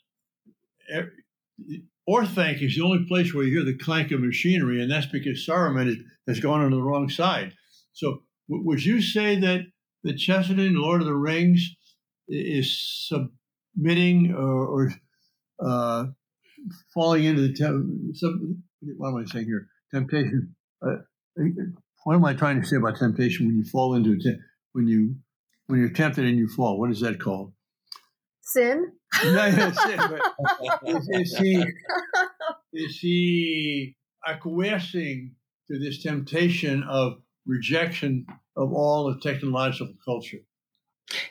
air, 0.90 1.12
Orthanc 2.08 2.62
is 2.62 2.74
the 2.74 2.82
only 2.82 3.04
place 3.06 3.32
where 3.32 3.44
you 3.44 3.52
hear 3.52 3.64
the 3.64 3.78
clank 3.78 4.10
of 4.10 4.20
machinery, 4.20 4.82
and 4.82 4.90
that's 4.90 5.06
because 5.06 5.46
Saruman 5.46 5.96
has, 6.26 6.40
gone 6.40 6.62
on 6.62 6.70
the 6.70 6.82
wrong 6.82 7.08
side. 7.08 7.52
So, 7.92 8.22
w- 8.48 8.66
would 8.66 8.84
you 8.84 9.02
say 9.02 9.38
that 9.40 9.66
the 10.02 10.16
Chesterton 10.16 10.74
Lord 10.76 11.02
of 11.02 11.06
the 11.06 11.14
Rings 11.14 11.68
is 12.26 13.06
submitting 13.08 14.32
or, 14.32 14.66
or 14.66 14.92
uh, 15.64 16.06
falling 16.94 17.24
into 17.24 17.42
the 17.42 17.52
tem- 17.52 18.10
some, 18.14 18.62
what 18.96 19.10
am 19.10 19.16
I 19.16 19.24
saying 19.30 19.46
here? 19.46 19.68
Temptation. 19.92 20.54
Uh, 20.82 20.96
what 22.04 22.14
am 22.14 22.24
I 22.24 22.34
trying 22.34 22.60
to 22.60 22.66
say 22.66 22.76
about 22.76 22.96
temptation 22.96 23.46
when 23.46 23.56
you 23.56 23.64
fall 23.64 23.94
into 23.94 24.12
it? 24.12 24.38
When 24.72 24.86
you 24.86 25.16
when 25.66 25.80
you're 25.80 25.90
tempted 25.90 26.24
and 26.24 26.38
you 26.38 26.48
fall, 26.48 26.78
what 26.78 26.90
is 26.90 27.00
that 27.00 27.20
called? 27.20 27.52
Sin. 28.42 28.92
no, 29.24 29.46
is, 30.86 31.08
is, 31.12 31.36
he 31.36 31.64
is 32.72 32.98
he 32.98 33.96
acquiescing 34.26 35.34
to 35.70 35.78
this 35.78 36.02
temptation 36.02 36.82
of 36.84 37.14
rejection 37.46 38.26
of 38.56 38.72
all 38.72 39.08
of 39.08 39.20
technological 39.20 39.94
culture? 40.04 40.38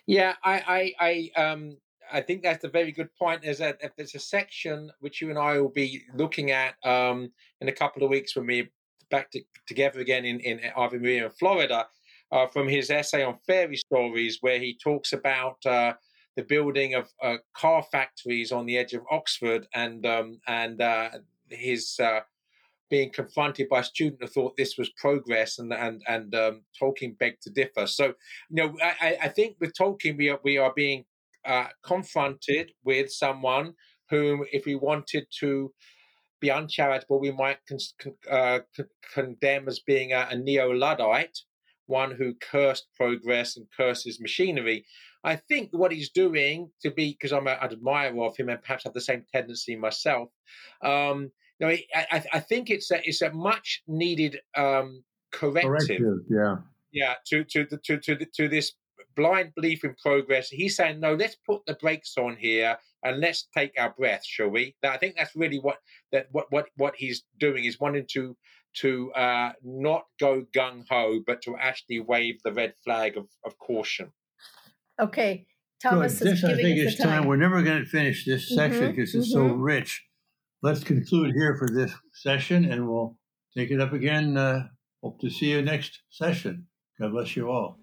Yeah, 0.06 0.34
I, 0.44 0.94
I, 1.00 1.32
I, 1.38 1.42
um, 1.42 1.78
I 2.12 2.22
think 2.22 2.44
that's 2.44 2.64
a 2.64 2.70
very 2.70 2.92
good 2.92 3.14
point. 3.16 3.42
There's 3.42 3.62
a 3.62 3.76
there's 3.98 4.16
a 4.16 4.20
section 4.20 4.92
which 5.00 5.22
you 5.22 5.30
and 5.30 5.40
I 5.40 5.60
will 5.60 5.70
be 5.70 6.04
looking 6.16 6.52
at 6.52 6.76
um, 6.84 7.32
in 7.62 7.70
a 7.70 7.74
couple 7.74 8.04
of 8.04 8.10
weeks 8.10 8.36
when 8.36 8.48
we're 8.48 8.70
back 9.10 9.32
to, 9.32 9.42
together 9.68 10.00
again 10.00 10.26
in 10.26 10.40
in 10.40 10.60
Ave 10.76 10.98
Maria 10.98 11.26
in 11.26 11.32
Florida, 11.32 11.88
uh, 12.32 12.48
from 12.48 12.68
his 12.68 12.90
essay 12.90 13.24
on 13.24 13.38
fairy 13.46 13.78
stories, 13.78 14.38
where 14.42 14.60
he 14.60 14.78
talks 14.82 15.14
about 15.14 15.64
uh, 15.66 15.94
the 16.36 16.44
building 16.44 16.94
of 16.96 17.10
uh, 17.22 17.38
car 17.56 17.84
factories 17.92 18.52
on 18.52 18.66
the 18.66 18.78
edge 18.78 18.94
of 18.94 19.04
Oxford 19.12 19.68
and 19.74 20.06
um, 20.06 20.40
and 20.48 20.82
uh, 20.82 21.10
his 21.50 22.00
uh, 22.00 22.22
being 22.90 23.12
confronted 23.12 23.70
by 23.70 23.80
a 23.80 23.84
student 23.84 24.22
who 24.22 24.28
thought 24.28 24.58
this 24.58 24.78
was 24.78 24.90
progress 24.92 25.60
and 25.60 25.74
and 25.74 26.02
and 26.08 26.34
um, 26.36 26.62
Tolkien 26.80 27.18
begged 27.18 27.42
to 27.44 27.50
differ. 27.50 27.88
So 27.88 28.14
you 28.50 28.56
know 28.56 28.76
I, 28.82 29.18
I 29.24 29.28
think 29.30 29.58
with 29.60 29.74
Tolkien 29.74 30.18
we 30.18 30.30
are 30.30 30.40
we 30.44 30.58
are 30.58 30.74
being 30.76 31.06
uh, 31.46 31.68
confronted 31.84 32.72
with 32.84 33.12
someone 33.12 33.74
whom 34.10 34.44
if 34.52 34.66
we 34.66 34.76
wanted 34.76 35.26
to 35.40 35.72
be 36.40 36.52
uncharitable 36.52 37.20
we 37.20 37.32
might 37.32 37.58
con- 37.68 37.78
con- 38.02 38.14
uh, 38.32 38.60
condemn 39.14 39.68
as 39.68 39.80
being 39.80 40.14
a, 40.14 40.28
a 40.32 40.36
neo-luddite 40.36 41.38
one 41.86 42.12
who 42.12 42.34
cursed 42.36 42.88
progress 42.96 43.58
and 43.58 43.66
curses 43.76 44.20
machinery 44.20 44.86
I 45.24 45.36
think 45.36 45.70
what 45.72 45.92
he's 45.92 46.10
doing 46.10 46.72
to 46.82 46.92
be, 46.92 47.12
because 47.12 47.34
I'm 47.34 47.48
an 47.48 47.58
admirer 47.62 48.24
of 48.24 48.38
him 48.38 48.50
and 48.50 48.62
perhaps 48.62 48.86
have 48.86 48.94
the 48.94 49.02
same 49.02 49.26
tendency 49.34 49.76
myself. 49.76 50.30
Um, 50.82 51.32
you 51.60 51.68
know, 51.68 51.76
I, 51.94 52.24
I 52.32 52.40
think 52.40 52.70
it's 52.70 52.90
a 52.90 53.02
it's 53.04 53.22
a 53.22 53.32
much 53.32 53.84
needed 53.88 54.40
um, 54.56 55.04
corrective, 55.32 56.00
corrective, 56.00 56.20
yeah, 56.30 56.56
yeah, 56.94 57.16
to 57.28 57.44
to 57.44 57.66
to 57.66 57.78
to 57.78 57.98
to, 57.98 58.26
to 58.34 58.48
this 58.48 58.72
blind 59.20 59.54
belief 59.56 59.84
in 59.84 59.96
progress. 60.02 60.50
He's 60.50 60.76
saying, 60.76 61.00
no, 61.00 61.14
let's 61.14 61.36
put 61.46 61.66
the 61.66 61.76
brakes 61.76 62.16
on 62.18 62.38
here 62.38 62.78
and 63.04 63.20
let's 63.20 63.48
take 63.56 63.74
our 63.78 63.94
breath, 63.98 64.26
shall 64.26 64.50
we? 64.50 64.76
I 64.84 64.98
think 64.98 65.16
that's 65.18 65.36
really 65.36 65.60
what 65.60 65.78
that 66.12 66.28
what 66.32 66.48
what 66.50 66.68
what 66.78 66.96
he's 66.96 67.24
doing 67.40 67.66
is 67.66 67.80
wanting 67.80 68.06
to 68.14 68.36
to 68.78 69.12
uh, 69.14 69.52
not 69.64 70.04
go 70.20 70.46
gung 70.56 70.86
ho, 70.90 71.20
but 71.26 71.42
to 71.44 71.58
actually 71.58 72.00
wave 72.00 72.40
the 72.44 72.54
red 72.54 72.74
flag 72.84 73.18
of, 73.18 73.28
of 73.44 73.58
caution. 73.58 74.12
Okay. 75.00 75.46
Thomas 75.82 76.20
Good. 76.20 76.28
is 76.28 76.42
this, 76.42 76.52
I 76.52 76.56
think 76.56 76.78
it's 76.78 76.98
time. 76.98 77.22
time. 77.22 77.28
We're 77.28 77.38
never 77.38 77.62
going 77.62 77.84
to 77.84 77.90
finish 77.90 78.26
this 78.26 78.46
mm-hmm, 78.46 78.56
section 78.56 78.92
because 78.92 79.16
it's 79.16 79.34
mm-hmm. 79.34 79.50
so 79.50 79.56
rich. 79.56 80.04
Let's 80.62 80.84
conclude 80.84 81.34
here 81.34 81.56
for 81.58 81.70
this 81.70 81.94
session 82.14 82.66
and 82.66 82.88
we'll 82.88 83.18
take 83.58 83.72
it 83.72 83.80
up 83.80 83.94
again. 83.94 84.38
Uh, 84.38 84.68
hope 85.02 85.20
to 85.22 85.30
see 85.30 85.52
you 85.52 85.62
next 85.62 86.02
session. 86.10 86.68
God 87.00 87.14
bless 87.14 87.36
you 87.36 87.50
all. 87.50 87.80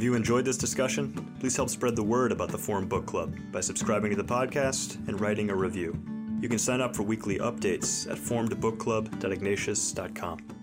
If 0.00 0.04
you 0.04 0.14
enjoyed 0.14 0.46
this 0.46 0.56
discussion, 0.56 1.12
please 1.40 1.54
help 1.54 1.68
spread 1.68 1.94
the 1.94 2.02
word 2.02 2.32
about 2.32 2.48
the 2.48 2.56
Formed 2.56 2.88
Book 2.88 3.04
Club 3.04 3.36
by 3.52 3.60
subscribing 3.60 4.08
to 4.12 4.16
the 4.16 4.24
podcast 4.24 4.96
and 5.06 5.20
writing 5.20 5.50
a 5.50 5.54
review. 5.54 6.02
You 6.40 6.48
can 6.48 6.58
sign 6.58 6.80
up 6.80 6.96
for 6.96 7.02
weekly 7.02 7.36
updates 7.36 8.10
at 8.10 8.16
formedbookclub.ignatius.com. 8.16 10.59